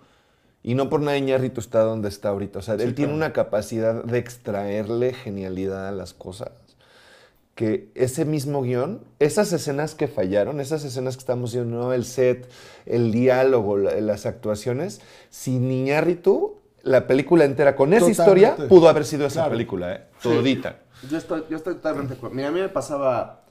[0.63, 4.03] y no por nada Iñárritu está donde está ahorita, o sea, él tiene una capacidad
[4.03, 6.51] de extraerle genialidad a las cosas
[7.55, 11.93] que ese mismo guion, esas escenas que fallaron, esas escenas que estamos viendo, ¿no?
[11.93, 12.49] el set,
[12.85, 19.05] el diálogo, la- las actuaciones, sin Iñárritu, la película entera con esa historia pudo haber
[19.05, 19.51] sido esa Claro.
[19.51, 20.01] película, ¿eh?
[20.21, 20.79] Todita.
[21.09, 22.35] Yo estoy, yo estoy totalmente de acuerdo.
[22.35, 23.41] Mira, a mí me pasaba.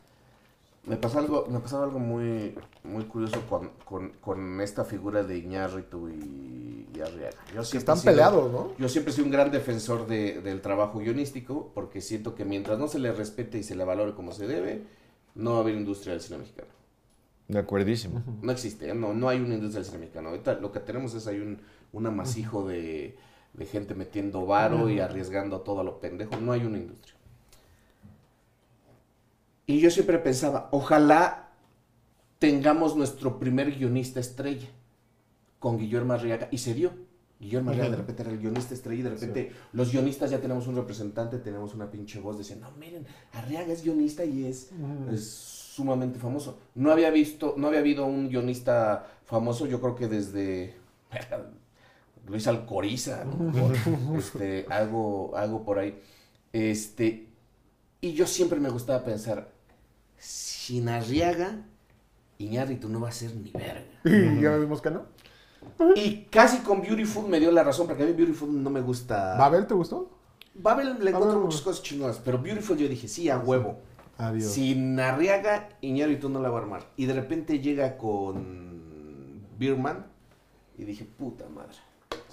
[0.84, 5.38] Me pasaba algo, me pasaba algo muy, muy curioso con, con, con esta figura de
[5.38, 7.36] Iñárritu y, y Arriaga.
[7.54, 8.72] Yo Que están sido- peleados, ¿no?
[8.78, 12.80] Yo siempre he sido un gran defensor de- del trabajo guionístico, porque siento que mientras
[12.80, 14.82] no se le respete y se le valore como se debe,
[15.36, 16.68] no va a haber industria del cine mexicano.
[17.46, 18.22] De acuerdísimo.
[18.42, 18.94] No existe, ¿eh?
[18.94, 20.30] no, no hay una industria del cine mexicano.
[20.30, 21.58] Ahorita lo que tenemos es hay un,
[21.92, 23.16] un amasijo de,
[23.52, 26.36] de gente metiendo varo y arriesgando a todo a lo pendejo.
[26.40, 27.11] No hay una industria.
[29.66, 31.50] Y yo siempre pensaba, ojalá
[32.38, 34.68] tengamos nuestro primer guionista estrella
[35.58, 36.48] con Guillermo Arriaga.
[36.50, 36.90] Y se dio.
[37.38, 40.68] Guillermo Arriaga de repente era el guionista estrella y de repente los guionistas ya tenemos
[40.68, 42.38] un representante, tenemos una pinche voz.
[42.38, 44.70] Decían, no, miren, Arriaga es guionista y es,
[45.12, 46.58] es sumamente famoso.
[46.74, 50.74] No había visto, no había habido un guionista famoso, yo creo que desde
[52.28, 53.72] Luis Alcoriza, ¿no?
[54.18, 55.98] este, algo, algo por ahí.
[56.52, 57.28] Este,
[58.00, 59.51] y yo siempre me gustaba pensar,
[60.22, 61.64] sin Arriaga,
[62.38, 63.82] Iñárritu no va a ser ni verga.
[64.04, 65.02] Y ya vimos que no.
[65.96, 69.36] Y casi con Beautiful me dio la razón, porque a mí Beautiful no me gusta.
[69.36, 70.10] ¿Babel te gustó?
[70.54, 71.44] Babel le encontré Babel.
[71.44, 73.80] muchas cosas chingonas, pero Beautiful yo dije, sí, a huevo.
[74.16, 74.52] Adiós.
[74.52, 76.82] Sin Arriaga, Iñárritu no la va a armar.
[76.96, 80.06] Y de repente llega con Birman
[80.78, 81.76] y dije, puta madre.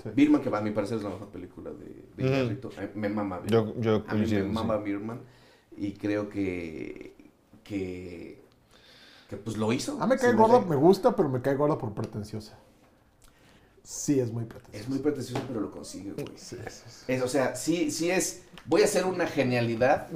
[0.04, 0.10] Sí.
[0.14, 2.30] Birman, que a mi parecer es la mejor película de, de.
[2.30, 2.70] Iñárritu.
[2.70, 3.74] Mí Me mama Birman.
[3.74, 4.84] Yo, yo a mí me mama sí.
[4.84, 5.22] Birman.
[5.78, 7.16] Y creo que,
[7.70, 8.42] que,
[9.30, 10.02] que pues lo hizo.
[10.02, 12.58] A mí me cae gorda, me gusta, pero me cae gorda por pretenciosa.
[13.84, 14.84] Sí, es muy pretenciosa.
[14.84, 16.28] Es muy pretencioso, pero lo consigue, güey.
[16.36, 17.06] Sí, sí, sí.
[17.08, 18.42] Es, o sea, sí, sí es.
[18.66, 20.08] Voy a hacer una genialidad.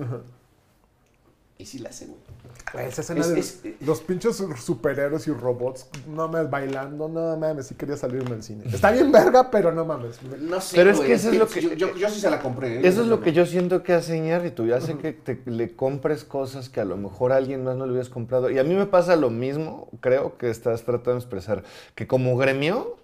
[1.57, 2.87] Y sí la hace, güey.
[2.87, 7.37] Esa escena Es- de es- eh, los pinches superhéroes y robots, no mames, bailando, no
[7.37, 8.63] mames, sí quería salirme del cine.
[8.73, 10.19] Está bien verga, pero no mames.
[10.39, 10.75] No sé.
[10.75, 12.77] Pero es güey, que eso es lo que- Yo, yo, yo sí se la compré.
[12.77, 12.81] ¿eh?
[12.87, 16.23] Eso es lo que yo siento que hace Iñárritu, y hace que te- le compres
[16.23, 18.49] cosas que a lo mejor a alguien más no le hubieras comprado.
[18.49, 22.35] Y a mí me pasa lo mismo, creo que estás tratando de expresar, que como
[22.35, 22.97] gremio,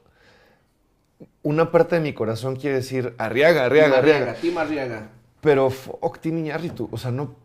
[1.43, 4.33] una parte de mi corazón quiere decir, Arriaga, Arriaga, Arriaga.
[4.35, 5.09] Tim Arriaga.
[5.41, 7.35] Pero fuck, Tim Iñárritu, o sea, no,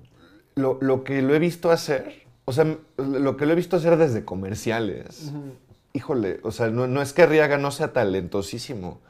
[0.55, 3.97] lo, lo que lo he visto hacer, o sea, lo que lo he visto hacer
[3.97, 5.33] desde comerciales,
[5.93, 9.01] híjole, o sea, no, no es que Arriaga no sea talentosísimo,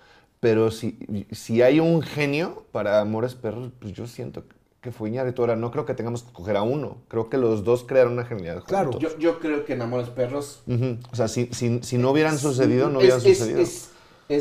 [0.41, 0.99] pero si,
[1.33, 4.45] si hay un genio para Amores Perros, pues yo siento
[4.83, 5.41] que fue Iñárritu.
[5.41, 8.27] Ahora, no creo que tengamos que coger a uno, creo que los dos crearon una
[8.27, 8.99] genialidad Claro.
[8.99, 10.63] Yo, yo creo que en Amores Perros.
[11.11, 13.61] O sea, si, si- si no hubieran sucedido, no hubieran es- sucedido.
[13.61, 13.91] Es, es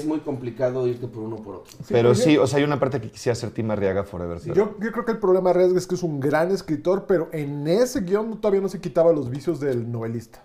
[0.05, 1.73] muy complicado irte por uno o por otro.
[1.89, 4.39] pero sí, o sea, hay una parte que quisiera hacer Tim Arriaga Forever.
[4.41, 7.05] pero- Yo, yo creo que el problema de Riesgo es que es un gran escritor,
[7.07, 10.41] pero en ese guion todavía no se quitaba los vicios del novelista.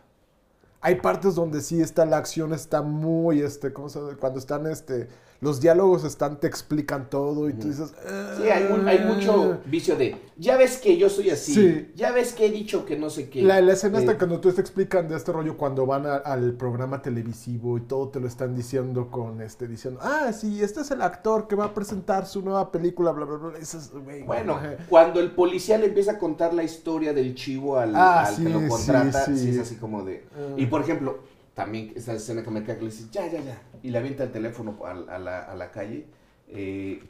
[0.80, 4.16] Hay partes donde sí está la acción, está muy, este, ¿cómo se llama?
[4.18, 5.08] Cuando están, este,
[5.40, 7.94] los diálogos están, te explican todo y tú dices...
[8.36, 9.58] Sí, hay, mu- hay mucho "Ah".
[9.66, 10.16] vicio de.
[10.36, 11.54] Ya ves que yo soy así.
[11.54, 11.92] Sí.
[11.94, 13.42] Ya ves que he dicho que no sé qué.
[13.42, 16.16] La, la escena Eh, esta cuando tú te explican de este rollo cuando van a-
[16.16, 20.80] al programa televisivo y todo te lo están diciendo con este diciendo, ah, sí, este
[20.80, 23.58] es el actor que va a presentar su nueva película, bla, bla, bla.
[23.58, 23.90] Es,
[24.26, 24.58] Bueno,
[24.88, 28.42] cuando el policía le empieza a contar la historia del chivo al, Ah, al sí,
[28.42, 29.50] que lo contrata, sí, sí.
[29.50, 30.24] es así como de.
[30.36, 30.54] Ah.
[30.56, 31.18] Y por ejemplo,
[31.58, 33.60] también esa escena que me caga, que le dice, ya, ya, ya.
[33.82, 36.06] Y le avienta el teléfono a, a la, a la calle.
[36.48, 37.02] eh,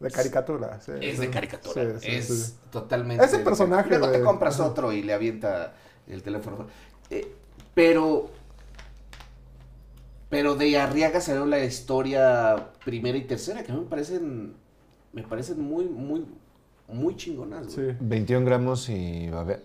[0.00, 0.80] de caricatura.
[0.80, 1.20] sí, es sí.
[1.20, 2.00] de caricatura.
[2.00, 2.54] Sí, sí, es sí.
[2.72, 3.22] totalmente.
[3.22, 4.70] Ese personaje, Luego te compras Ajá.
[4.70, 5.74] otro y le avienta
[6.08, 6.66] el teléfono.
[7.10, 7.30] Eh,
[7.74, 8.30] pero.
[10.30, 14.54] Pero de Arriaga salió la historia primera y tercera, que a mí me parecen.
[15.12, 16.24] Me parecen muy, muy,
[16.88, 17.74] muy chingonas.
[17.74, 17.90] güey.
[17.90, 17.96] Sí.
[18.00, 19.60] 21 gramos y Babel.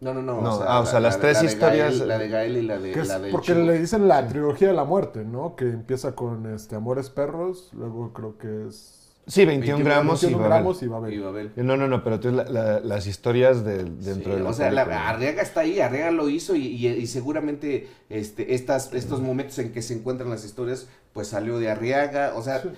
[0.00, 0.40] No, no, no.
[0.40, 2.92] No, ah, o sea, las tres de historias- Gael, la de Gael y la de
[2.92, 3.66] Que es la del porque chivo.
[3.66, 5.56] le dicen la trilogía de la muerte, ¿no?
[5.56, 8.94] Que empieza con este Amores Perros, luego creo que es...
[9.26, 10.48] Sí, 21, gramos 21 y Babel.
[10.62, 11.12] gramos y Babel.
[11.14, 11.52] Y Babel.
[11.56, 14.52] No, no, no, pero tú la- la- las historias del- dentro Sí, de la o
[14.54, 15.08] sea, la-.
[15.08, 19.72] Arriaga está ahí, Arriaga lo hizo y, y- y seguramente este, estas, estos momentos en
[19.72, 22.68] que se encuentran las historias, pues salió de Arriaga, o sea, Sí.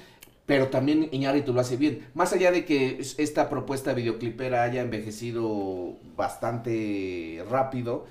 [0.51, 2.09] Pero también Iñárritu lo hace bien.
[2.13, 8.05] Más allá de que es- esta propuesta videoclipera haya envejecido bastante rápido,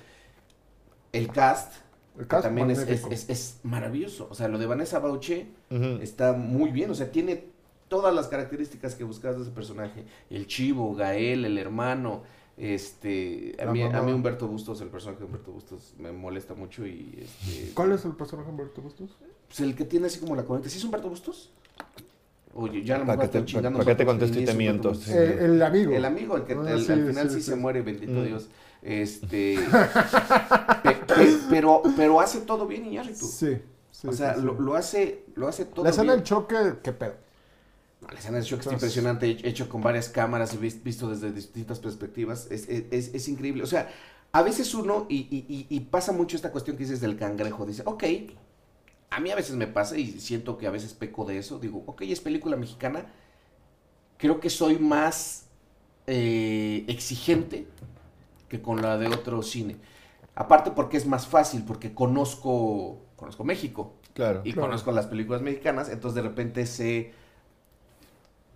[1.12, 1.74] el cast,
[2.16, 4.26] El que cast también es, es- es- es maravilloso.
[4.30, 5.48] O sea, lo de Vanessa Bauche
[6.00, 7.44] está muy bien, o sea, tiene
[7.88, 10.04] todas las características que buscabas de ese personaje.
[10.30, 12.22] El chivo, Gael, el hermano,
[12.56, 16.86] este, a mí, a mí Humberto Bustos, el personaje de Humberto Bustos me molesta mucho
[16.86, 19.10] y este, ¿Cuál es el personaje de Humberto Bustos?
[19.46, 21.50] pues el que tiene así como la corriente, ¿sí es Humberto Bustos?
[22.54, 23.78] Oye, ya mejor que estoy te- chingando.
[23.78, 25.12] para que te contesto y te es miento, sí.
[25.14, 25.92] Eh, el amigo.
[25.94, 28.24] El amigo, el que Ah, el- sí, al final sí, sí, se muere, bendito Mm.
[28.24, 28.48] Dios.
[28.82, 29.58] Este,
[30.82, 33.26] pe- pe- pero, pero hace todo bien Iñárritu.
[33.26, 33.58] Sí.
[33.92, 34.46] sí, o sea, sí, sí.
[34.46, 36.16] Lo, lo hace, lo hace todo La escena bien.
[36.16, 37.14] del choque, qué pedo.
[38.00, 42.48] No, la escena del está Entonces- impresionante, hecho- con varias cámaras visto desde distintas perspectivas.
[42.50, 43.62] Es, es- es- es increíble.
[43.62, 43.90] O sea,
[44.32, 47.66] a veces uno, y, y- y- y pasa mucho esta cuestión que dices del cangrejo,
[47.66, 48.04] dice, ok,
[49.10, 51.58] a mí a veces me pasa y siento que a veces peco de eso.
[51.58, 53.06] Digo, ok, es película mexicana.
[54.18, 55.46] Creo que soy más
[56.06, 57.66] eh, exigente
[58.48, 59.76] que con la de otro cine.
[60.34, 64.42] Aparte porque es más fácil, porque conozco, conozco México Claro.
[64.44, 64.68] y Claro.
[64.68, 67.12] conozco las películas mexicanas, entonces de repente sé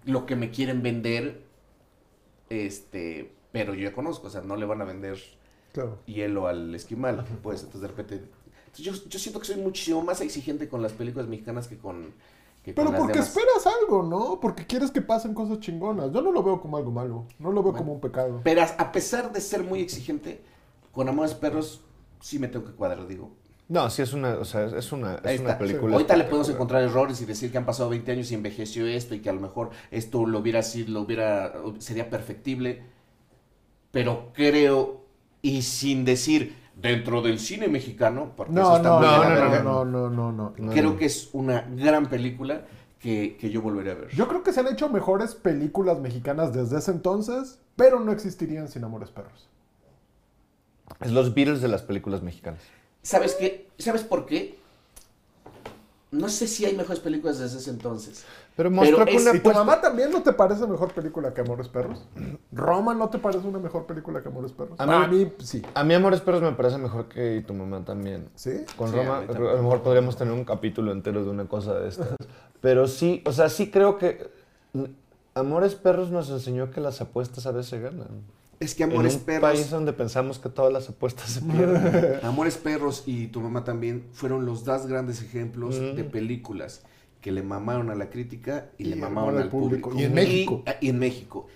[0.05, 1.42] lo que me quieren vender,
[2.50, 5.18] este, pero yo ya conozco, o sea, no le van a vender
[5.72, 5.98] Claro.
[6.07, 8.24] hielo al esquimal, pues, entonces de repente,
[8.82, 12.12] yo, yo siento que soy muchísimo más exigente con las películas mexicanas que con,
[12.64, 13.28] que con Pero las porque demás.
[13.28, 14.40] esperas algo, ¿no?
[14.40, 16.10] Porque quieres que pasen cosas chingonas.
[16.12, 17.26] Yo no lo veo como algo malo.
[17.38, 17.78] No lo veo Bueno.
[17.78, 18.40] como un pecado.
[18.44, 20.42] Pero a- pesar de ser muy exigente,
[20.92, 21.80] con Amores Perros
[22.20, 23.30] sí me tengo que cuadrar, digo.
[23.66, 25.94] No, sí es una, o sea, es una, es una película.
[25.94, 29.14] Ahorita le podemos encontrar errores y decir que han pasado 20 años y envejeció esto
[29.14, 32.82] y que a lo mejor esto lo hubiera sido, lo hubiera, sería perfectible.
[33.90, 35.04] Pero creo,
[35.40, 39.84] y sin decir dentro del cine mexicano, porque eso No, está no, muy no, no,
[39.84, 40.54] no, no, no, no.
[40.56, 40.96] No, creo no.
[40.96, 42.62] que es una gran película
[42.98, 44.08] que, que yo volveré a ver.
[44.10, 48.68] Yo creo que se han hecho mejores películas mexicanas desde ese entonces, pero no existirían
[48.68, 49.48] sin Amores Perros.
[51.00, 52.60] Es los Beatles de las películas mexicanas.
[53.02, 53.68] ¿Sabes qué?
[53.78, 54.58] ¿Sabes por qué?
[56.14, 58.24] No sé si hay mejores películas desde ese entonces.
[58.56, 61.40] Pero mostró que es- una ¿Y tu mamá también no te parece mejor película que
[61.40, 62.04] Amores Perros?
[62.52, 64.78] ¿Roma no te parece una mejor película que Amores Perros?
[64.78, 65.62] A A mí- mí, sí.
[65.74, 68.28] A mí Amores Perros me parece mejor que y tu mamá también.
[68.34, 68.64] ¿Sí?
[68.76, 69.56] Con Sí, a Roma, a, también.
[69.56, 72.08] lo mejor podríamos tener un capítulo entero de una cosa de estas.
[72.60, 74.30] Pero sí, o sea, sí creo que
[75.34, 78.06] Amores Perros nos enseñó que las apuestas a veces ganan.
[78.61, 82.20] Es que Amores en un Perros, país donde pensamos que todas las apuestas se pierden.
[82.24, 85.96] Amores Perros y tu mamá también fueron los dos grandes ejemplos Mm.
[85.96, 86.82] de películas
[87.20, 89.90] que le mamaron a la crítica y, Y le mamaron al público.
[89.90, 90.00] público.
[90.00, 90.62] Y en México.
[90.80, 91.46] Y en México.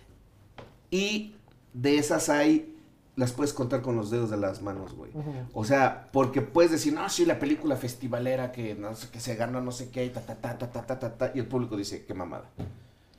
[0.90, 1.34] Y
[1.74, 2.74] de esas hay,
[3.16, 5.10] las puedes contar con los dedos de las manos, güey.
[5.52, 9.34] O sea, porque puedes decir, no, sí, la película festivalera que no sé que se
[9.36, 11.46] ganó no sé qué, y ta, ta, ta, ta, ta, ta, ta, ta, y el
[11.46, 12.48] público dice, qué mamada.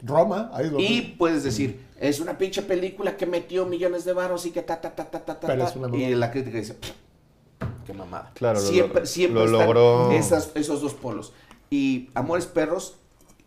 [0.01, 4.13] Roma, ahí es donde- Y puedes decir, es una pinche película que metió millones de
[4.13, 6.31] varos y que ta, ta, ta, ta, ta, ta, Pero ta", es una y la
[6.31, 6.77] crítica dice,
[7.85, 8.31] qué mamada.
[8.35, 10.11] Claro, siempre, lo- siempre lo están logró.
[10.11, 11.33] esas- esos dos polos.
[11.69, 12.95] Y Amores Perros,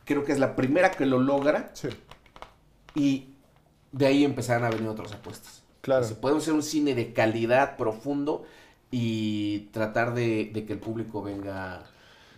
[0.05, 1.88] creo que es la primera que lo logra Sí.
[2.94, 3.28] y
[3.92, 5.62] de ahí empezaron a venir otras apuestas.
[5.80, 6.03] Claro.
[6.03, 8.44] Dice, podemos hacer un cine de calidad, profundo
[8.90, 11.84] y tratar de, de que el público venga,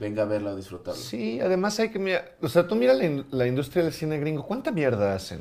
[0.01, 1.01] venga a verlo, a disfrutarlo.
[1.01, 4.19] Sí, además hay que mirar, o sea, tú mira la, in- la industria del cine
[4.19, 5.41] gringo, ¿cuánta mierda hacen?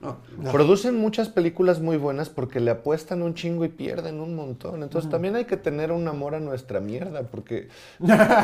[0.00, 0.16] No,
[0.50, 4.82] Producen muchas películas muy buenas porque le apuestan un chingo y pierden un montón.
[4.82, 7.68] Entonces también hay que tener un amor a nuestra mierda porque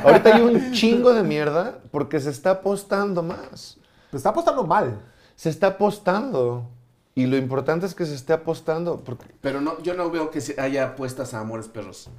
[0.04, 3.78] ahorita hay un chingo de mierda porque se está apostando más.
[4.10, 5.00] Te está apostando mal.
[5.34, 6.68] Se está apostando.
[7.14, 10.42] Y lo importante es que se esté apostando porque Pero no, yo no veo que
[10.42, 12.10] se haya apuestas a Amores Perros.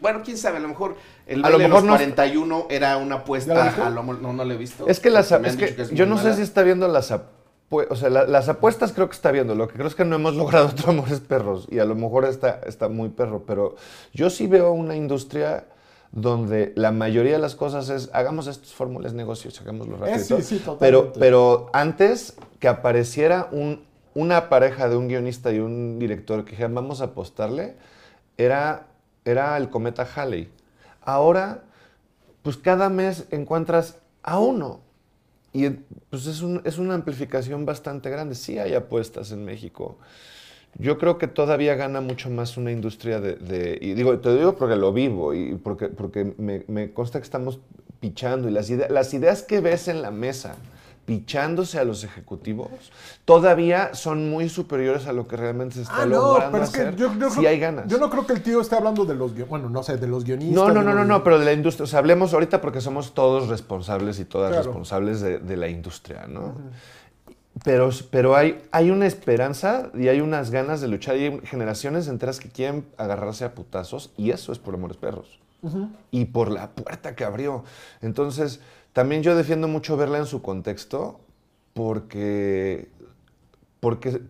[0.00, 0.96] Bueno, quién sabe, a lo mejor
[1.26, 3.90] el A lo baile de mejor los no- 41 era una ¿Ya la apuesta a
[3.90, 4.86] lo no, no lo he visto.
[4.86, 8.08] Es que las es que yo no sé si está viendo las apuestas, o sea,
[8.10, 10.68] la- las apuestas creo que está viendo, lo que creo es que no hemos logrado
[10.68, 13.76] otro Amores Perros y a lo mejor está, está muy perro, pero
[14.14, 15.64] yo sí veo una industria
[16.10, 20.16] donde la mayoría de las cosas es hagamos estos fórmulas negocios, hagámoslo rápido.
[20.16, 20.78] Eh, sí, sí, totalmente.
[20.80, 23.84] pero, pero antes que apareciera un,
[24.14, 27.76] una pareja de un guionista y un director que dijeran vamos a apostarle,
[28.38, 28.86] era,
[29.28, 30.48] era el cometa Halley.
[31.02, 31.62] Ahora,
[32.42, 34.80] pues cada mes encuentras a uno.
[35.52, 35.68] Y
[36.10, 38.34] pues es, un- es una amplificación bastante grande.
[38.34, 39.96] Sí hay apuestas en México.
[40.78, 43.34] Yo creo que todavía gana mucho más una industria de...
[43.36, 47.24] de- y digo, te digo porque lo vivo y porque, porque me, me consta que
[47.24, 47.58] estamos
[48.00, 50.54] pichando y las, ide- las ideas que ves en la mesa
[51.08, 52.68] pichándose a los ejecutivos
[53.24, 56.70] todavía son muy superiores a lo que realmente se está Ah, no, logrando pero es
[56.70, 56.96] que hacer.
[56.96, 57.86] yo, yo sí creo, hay ganas.
[57.88, 60.24] yo no creo que el tío esté hablando de los, bueno, no sé, de los
[60.24, 60.54] guionistas.
[60.54, 61.84] No, no, no, no, no, pero de la industria.
[61.84, 64.64] O sea, hablemos ahorita porque somos todos responsables y todas Claro.
[64.66, 66.54] responsables de, de la industria, ¿no?
[67.64, 71.16] Pero, pero hay, hay una esperanza y hay unas ganas de luchar.
[71.16, 75.38] Y hay generaciones enteras que quieren agarrarse a putazos y eso es por Amores Perros.
[76.12, 77.64] Y por la puerta que abrió.
[78.00, 78.60] Entonces,
[78.98, 81.20] también yo defiendo mucho verla en su contexto
[81.72, 82.88] porque,
[83.78, 84.22] porque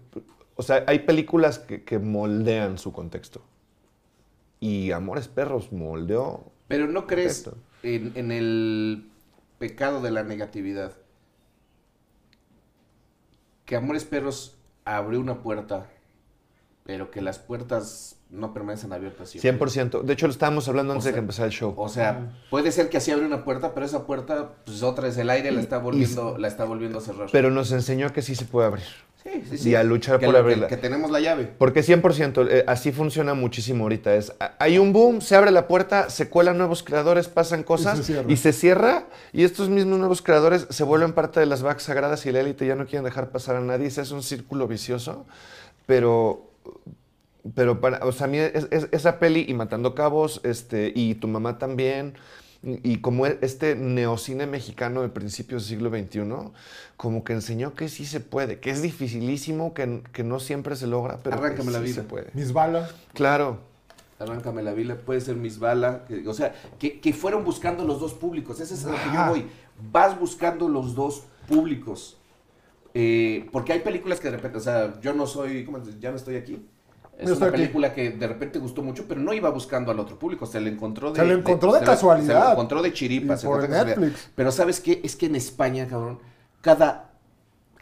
[0.56, 3.40] o sea, hay películas que, que moldean su contexto.
[4.60, 6.52] Y Amores Perros moldeó.
[6.68, 7.48] Pero no crees
[7.82, 9.08] en el
[9.58, 10.92] pecado de la negatividad.
[13.64, 15.88] Que Amores Perros abrió una puerta,
[16.84, 19.66] pero que las puertas no permanecen abiertas siempre.
[19.68, 20.02] 100%.
[20.02, 21.74] De hecho, lo estábamos hablando antes sea, de que empezara el show.
[21.76, 25.16] O sea, puede ser que así abre una puerta, pero esa puerta, pues otra vez
[25.16, 27.28] el aire la está volviendo, la está volviendo a cerrar.
[27.32, 28.84] Pero nos enseñó que sí se puede abrir.
[29.22, 29.70] sí, sí, sí.
[29.70, 30.68] y a luchar Que por lo- abrirla.
[30.68, 31.44] Que, que tenemos la llave.
[31.58, 34.14] Porque 100%, eh, así funciona muchísimo ahorita.
[34.14, 37.96] Es, a- hay un boom, se abre la puerta, se cuelan nuevos creadores, pasan cosas
[37.98, 38.30] se cierra.
[38.30, 39.06] y se cierra.
[39.32, 42.66] Y estos mismos nuevos creadores se vuelven parte de las vacas sagradas y la élite
[42.66, 43.86] ya no quieren dejar pasar a nadie.
[43.86, 45.24] Ese es un círculo vicioso.
[45.86, 46.50] Pero,
[47.54, 51.14] pero para, o sea, a mí es- es- esa peli y Matando Cabos, este, y
[51.14, 52.14] tu mamá también,
[52.62, 56.50] y, y como e- este neocine mexicano de principios del siglo XXI,
[56.96, 60.86] como que enseñó que sí se puede, que es dificilísimo, que, que no siempre se
[60.88, 61.94] logra, pero que Arráncame la sí vida.
[61.94, 62.30] se puede.
[62.34, 62.92] Mis balas.
[63.14, 63.58] Claro.
[64.18, 66.04] Arráncame la vila, puede ser Miss Bala.
[66.08, 68.58] que- o sea, que, que fueron buscando los dos públicos.
[68.58, 69.46] Ese es a lo que yo voy.
[69.92, 72.16] Vas buscando los dos públicos.
[72.94, 76.16] Eh, porque hay películas que de repente, o sea, yo no soy, ¿cómo ya no
[76.16, 76.66] estoy aquí.
[77.18, 77.56] Es una aquí.
[77.56, 80.46] película que de repente gustó mucho, pero no iba buscando al otro público.
[80.46, 81.20] Se le encontró de.
[81.20, 82.40] Se le encontró de casualidad.
[82.40, 83.34] Se le encontró de chiripa.
[83.34, 83.96] Y se por encontró de casualidad.
[84.12, 84.30] Netflix.
[84.34, 85.00] Pero ¿sabes qué?
[85.04, 86.20] Es que en España, cabrón,
[86.60, 87.10] cada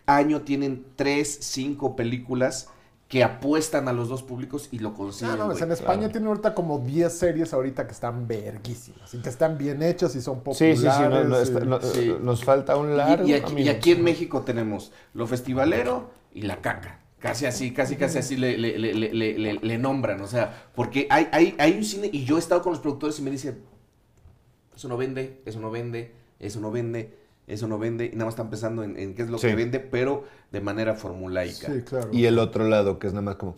[0.06, 2.68] año tienen tres, cinco películas
[3.08, 5.34] que apuestan a los dos públicos y lo consiguen.
[5.34, 5.68] Ah, no, pues güey.
[5.68, 6.12] en España claro.
[6.12, 10.20] tiene ahorita como 10 series ahorita que están verguísimas y que están bien hechas y
[10.20, 10.80] son populares.
[10.80, 11.02] sí, sí.
[11.08, 12.12] no- no, está- no- Sí.
[12.20, 13.70] Nos falta un largo y, aquí, y camino.
[13.70, 16.98] aquí en México tenemos lo festivalero y la caca.
[17.28, 20.20] Casi así, casi, casi así le, le- le- le- le- le- le nombran.
[20.20, 23.18] O sea, porque hay, hay, hay un cine y yo he estado con los productores
[23.18, 23.58] y me dicen,
[24.76, 27.16] Eso no vende, eso no vende, eso no vende,
[27.46, 28.06] eso no vende.
[28.06, 29.46] Y nada más están pensando en, en qué es lo Sí.
[29.48, 31.72] que vende, pero de manera formulaica.
[31.72, 32.10] Sí, claro.
[32.12, 33.56] Y el otro lado, que es nada más como,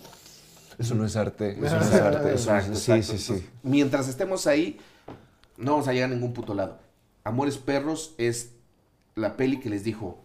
[0.78, 2.34] eso no es arte, eso no es arte.
[2.34, 3.12] eso no es- Exacto, sí, exacto.
[3.12, 3.32] sí, sí.
[3.32, 4.78] Entonces, mientras estemos ahí,
[5.56, 6.78] no vamos a llegar a ningún puto lado.
[7.24, 8.52] Amores Perros es
[9.16, 10.22] la peli que les dijo.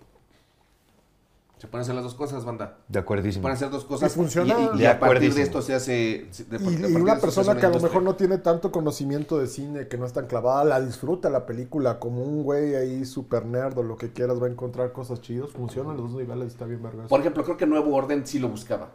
[1.64, 2.76] Se pueden hacer las dos cosas, banda.
[2.89, 3.41] De Se acuerdísimo.
[3.43, 4.11] pueden hacer dos cosas.
[4.11, 4.53] Y funciona.
[4.74, 6.28] Y, y De a partir de esto se hace.
[6.49, 8.70] de- de- a Y, y una se persona que a lo mejor no tiene tanto
[8.70, 12.76] conocimiento de cine, que no es tan clavada, la disfruta la película como un güey
[12.76, 15.51] ahí super nerd o lo que quieras, va a encontrar cosas chidas.
[15.51, 17.07] Funciona en los dos niveles, está bien vergas.
[17.07, 18.89] Por ejemplo, creo que Nuevo Orden sí lo buscaba.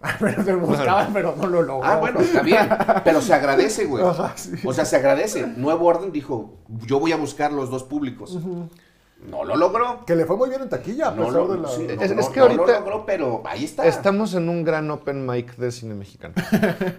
[0.20, 1.84] pero se buscaba, pero no lo logró.
[1.84, 2.68] Ah, bueno, está bien.
[3.02, 4.04] Pero se agradece, güey.
[4.06, 4.52] Ajá, sí.
[4.64, 5.44] O sea, se agradece.
[5.56, 6.54] Nuevo Orden dijo,
[6.86, 8.38] yo voy a buscar los dos públicos.
[9.30, 10.04] No lo logró.
[10.06, 11.68] Que le fue muy bien en taquilla, a No pesar lo, de la...
[11.68, 13.86] sí, Es- no- es que no lo ahorita- logró, pero ahí está.
[13.86, 16.34] Estamos en un gran open mic de cine mexicano.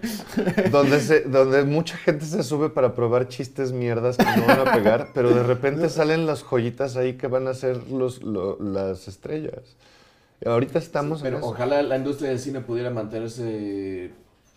[0.70, 4.72] donde, se, donde mucha gente se sube para probar chistes mierdas que no van a
[4.72, 9.08] pegar, pero de repente salen las joyitas ahí que van a ser los, lo- las
[9.08, 9.76] estrellas.
[10.40, 11.46] Y ahorita estamos en Pero eso.
[11.48, 14.12] ojalá la industria del cine pudiera mantenerse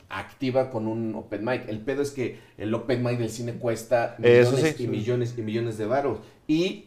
[0.09, 1.67] activa con un open mic.
[1.69, 4.83] El pedo es que el open mic del cine cuesta Eso millones sí.
[4.83, 6.19] y millones y millones de varos.
[6.47, 6.85] Y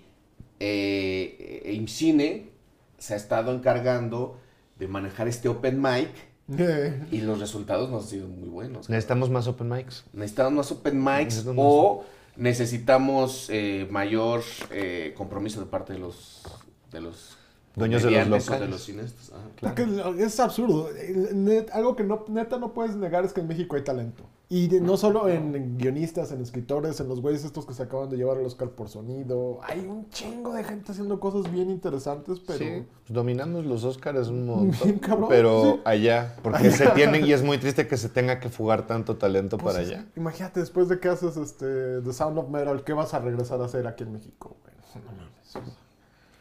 [0.61, 2.51] eh, eh, IMCINE
[2.99, 4.39] se ha estado encargando
[4.79, 6.11] de manejar este open mic
[7.11, 8.89] y los resultados no han sido muy buenos.
[8.89, 10.05] Necesitamos más open mics.
[10.13, 12.05] Necesitamos más open mics Necesitamos o
[12.37, 16.43] necesitamos eh, mayor eh, compromiso de parte de los
[16.91, 17.37] de los
[17.77, 18.61] Dueños de los locales.
[18.61, 19.33] de los cineastas.
[19.33, 19.49] Ajá.
[19.61, 20.89] porque es absurdo.
[21.33, 24.25] Net- algo que no, neta no puedes negar es que en México hay talento.
[24.49, 28.11] Y de- no solo en guionistas, en escritores, en los güeyes estos que se acaban
[28.11, 29.59] de llevar al Oscar por sonido.
[29.65, 32.59] Hay un chingo de gente haciendo cosas bien interesantes, pero...
[32.59, 34.93] Sí, pues dominamos los Oscars un Bien montón.
[34.99, 35.81] cabrón, pero sí.
[35.85, 39.57] allá, porque se tienen y es muy triste que se tenga que fugar tanto talento
[39.57, 40.07] Pues, para es- allá.
[40.15, 43.65] Imagínate, después de que haces este The Sound of Metal, ¿qué vas a regresar a
[43.65, 44.57] hacer aquí en México?
[44.63, 44.75] güey?
[44.95, 45.55] No mames.
[45.55, 45.84] No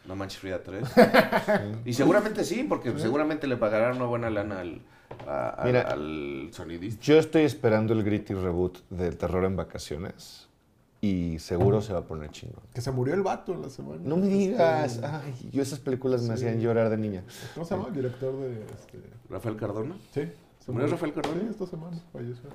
[0.08, 0.84] manches Frida 3.
[1.86, 4.82] Y seguramente sí, porque seguramente le pagarán una buena lana al,
[5.28, 5.82] a- al- Mira.
[5.82, 7.02] al sonidista.
[7.04, 10.48] Yo estoy esperando el gritty reboot del terror en vacaciones
[11.02, 12.64] y seguro se va a poner chingón.
[12.74, 14.02] Que se murió el vato en la semana.
[14.04, 15.00] No me Este, digas.
[15.04, 16.46] Ay, yo esas películas me Sí.
[16.46, 17.24] hacían llorar de niña.
[17.54, 17.88] ¿Cómo se llama?
[17.90, 18.62] El director de...
[18.64, 19.00] Este...
[19.30, 19.96] Rafael Cardona.
[20.14, 20.30] Sí.
[20.60, 21.42] ¿Se murió Rafael Cardona?
[21.42, 22.50] Sí, esta semana falleció.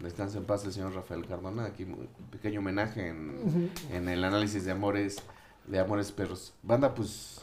[0.00, 1.64] Descansa en paz el señor Rafael Cardona.
[1.64, 5.16] Aquí un pequeño homenaje en, en el análisis de Amores
[5.70, 6.52] de Amores Perros.
[6.62, 7.40] Banda, pues,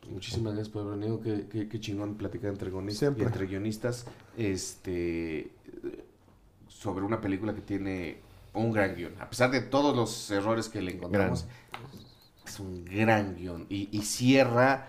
[0.00, 1.20] pues, muchísimas gracias por haber venido.
[1.20, 3.24] Qué, qué- qué chingón platicar entre, guionistas Siempre.
[3.24, 4.06] entre guionistas
[4.36, 5.50] este,
[6.68, 8.18] sobre una película que tiene
[8.54, 9.14] un gran guion.
[9.20, 11.46] A pesar de todos los errores que le encontramos,
[12.46, 13.66] es un gran guion.
[13.68, 14.88] Y, y cierra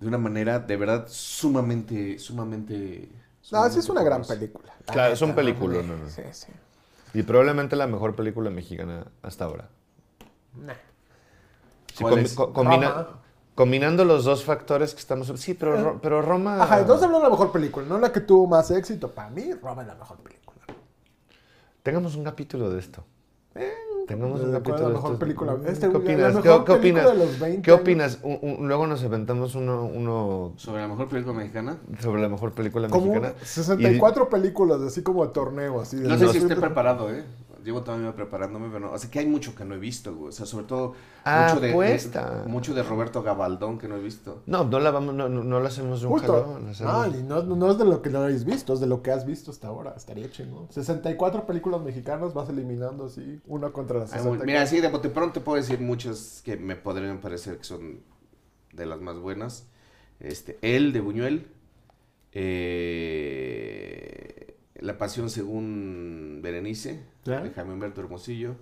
[0.00, 3.08] de una manera de verdad sumamente, sumamente...
[3.52, 4.72] No, sí es una gran película.
[4.86, 6.08] La Claro, es un película, Sí, no, no.
[6.08, 6.52] Sí, sí.
[7.12, 9.68] Y probablemente la mejor película mexicana hasta ahora.
[10.54, 10.74] Nah.
[11.94, 12.34] Sí, ¿Cuál combi- es?
[12.34, 13.06] co- combina-
[13.54, 15.28] combinando los dos factores que estamos...
[15.36, 16.60] Sí, pero, Ro- pero Roma...
[16.62, 19.10] Ajá, entonces hablando de la mejor película, no la que tuvo más éxito.
[19.12, 20.60] Para mí, Roma es la mejor película.
[21.84, 23.04] Tengamos un capítulo de esto.
[24.08, 26.34] Tengamos ¿De un cuál es capítulo Este, la opinas?
[26.34, 27.06] mejor ¿Qué, opinas?
[27.06, 28.18] de los 20 ¿Qué opinas?
[28.22, 31.78] Un- un- luego nos aventamos uno, uno Sobre la mejor película mexicana.
[32.00, 33.34] sobre la mejor película Como mexicana.
[33.42, 35.96] 64 películas, así como de torneo, así.
[35.96, 37.24] de No sé los- si esté preparado, ¿eh?
[37.64, 38.92] Llevo todavía preparándome, pero no.
[38.92, 40.28] O sea, que hay mucho que no he visto, güey.
[40.28, 40.92] O sea, sobre todo
[41.24, 44.42] Ah, mucho, de, de- mucho de Roberto Gabaldón que no he visto.
[44.46, 46.32] No, no la vamos, no, no, no la hacemos de un Justo.
[46.32, 46.72] jalón.
[46.84, 49.10] Ah, y no, no es de lo que no habéis visto, es de lo que
[49.12, 49.94] has visto hasta ahora.
[49.96, 50.70] Estaría chingón.
[50.70, 54.42] 64 películas mexicanas, vas eliminando así, una contra las Ay, 64.
[54.42, 57.64] Ah, mira, sí, de bote pronto te puedo decir muchas que me podrían parecer que
[57.64, 58.00] son
[58.72, 59.66] de las más buenas.
[60.20, 61.48] Este, El de Buñuel.
[62.32, 64.23] eh,
[64.80, 67.02] La Pasión según Berenice.
[67.24, 67.40] ¿Ya?
[67.40, 68.56] De Jaime Humberto Hermosillo.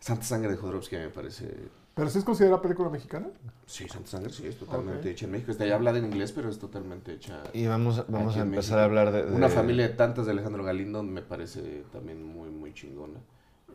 [0.00, 1.52] Santa Sangre de Jodorowsky me parece
[1.96, 3.26] ¿Pero si es considerada película mexicana?
[3.66, 5.50] Sí, Santa Sangre sí, es totalmente hecha en México.
[5.50, 7.42] Está ya hablada en inglés, pero es totalmente hecha.
[7.52, 8.76] Y vamos, a- vamos empezar México.
[8.76, 12.50] a hablar de, de- Una familia de tantas de Alejandro Galindo me parece también muy,
[12.50, 13.18] muy chingona.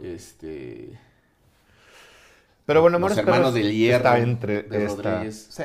[0.02, 0.98] Este.
[2.66, 5.32] Pero bueno, Los Amores hermanos Perros del hierro está entre, de está.
[5.32, 5.64] Sí.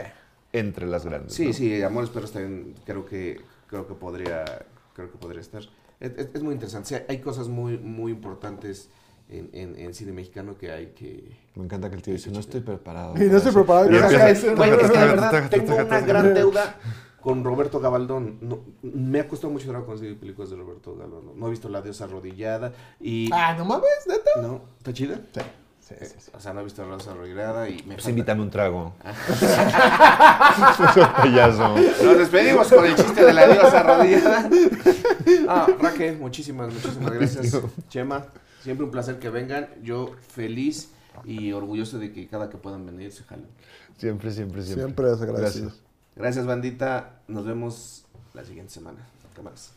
[0.52, 1.34] entre las grandes.
[1.34, 1.52] Sí, ¿no?
[1.52, 4.44] sí, Amores Perros también creo que, creo que podría,
[4.94, 5.62] creo que podría estar.
[6.00, 6.88] Es, es- muy interesante.
[6.88, 8.88] Sí, hay cosas muy, muy importantes
[9.28, 11.36] en, en, en cine mexicano que hay que.
[11.54, 13.14] Me encanta que el tío dice, no estoy preparado.
[13.16, 13.52] Y no estoy eso".
[13.52, 13.86] preparado.
[13.88, 16.76] Güey, es que la verdad tengo una gran deuda
[17.20, 18.38] con Roberto Gabaldón.
[18.40, 21.38] No, me ha costado mucho trabajo conseguir películas de Roberto Gabaldón.
[21.38, 23.28] No he visto La Diosa Arrodillada y...
[23.32, 24.30] Ah, no mames, neta.
[24.40, 24.62] ¿No?
[24.78, 25.20] ¿Está chida?
[25.34, 25.40] Sí,
[25.88, 26.06] sí, sí.
[26.18, 26.30] sí.
[26.34, 28.94] O sea, no he visto La Diosa Arrodillada y me Pues falta- invítame un trago.
[31.16, 31.76] Payaso.
[32.04, 34.50] Nos despedimos con el chiste de la diosa arrodillada.
[35.48, 37.58] Ah, Raquel, muchísimas, muchísimas gracias.
[37.88, 38.26] Chema,
[38.62, 39.68] Siempre un placer que vengan.
[39.82, 40.90] Yo feliz
[41.24, 43.46] y orgulloso de que cada que puedan venir se jalen.
[43.96, 44.84] Siempre, siempre, siempre.
[44.84, 45.64] Siempre es agradecido.
[45.66, 45.84] Gracias.
[46.16, 47.20] Gracias, bandita.
[47.28, 48.98] Nos vemos la siguiente semana.
[49.34, 49.72] Cámaras.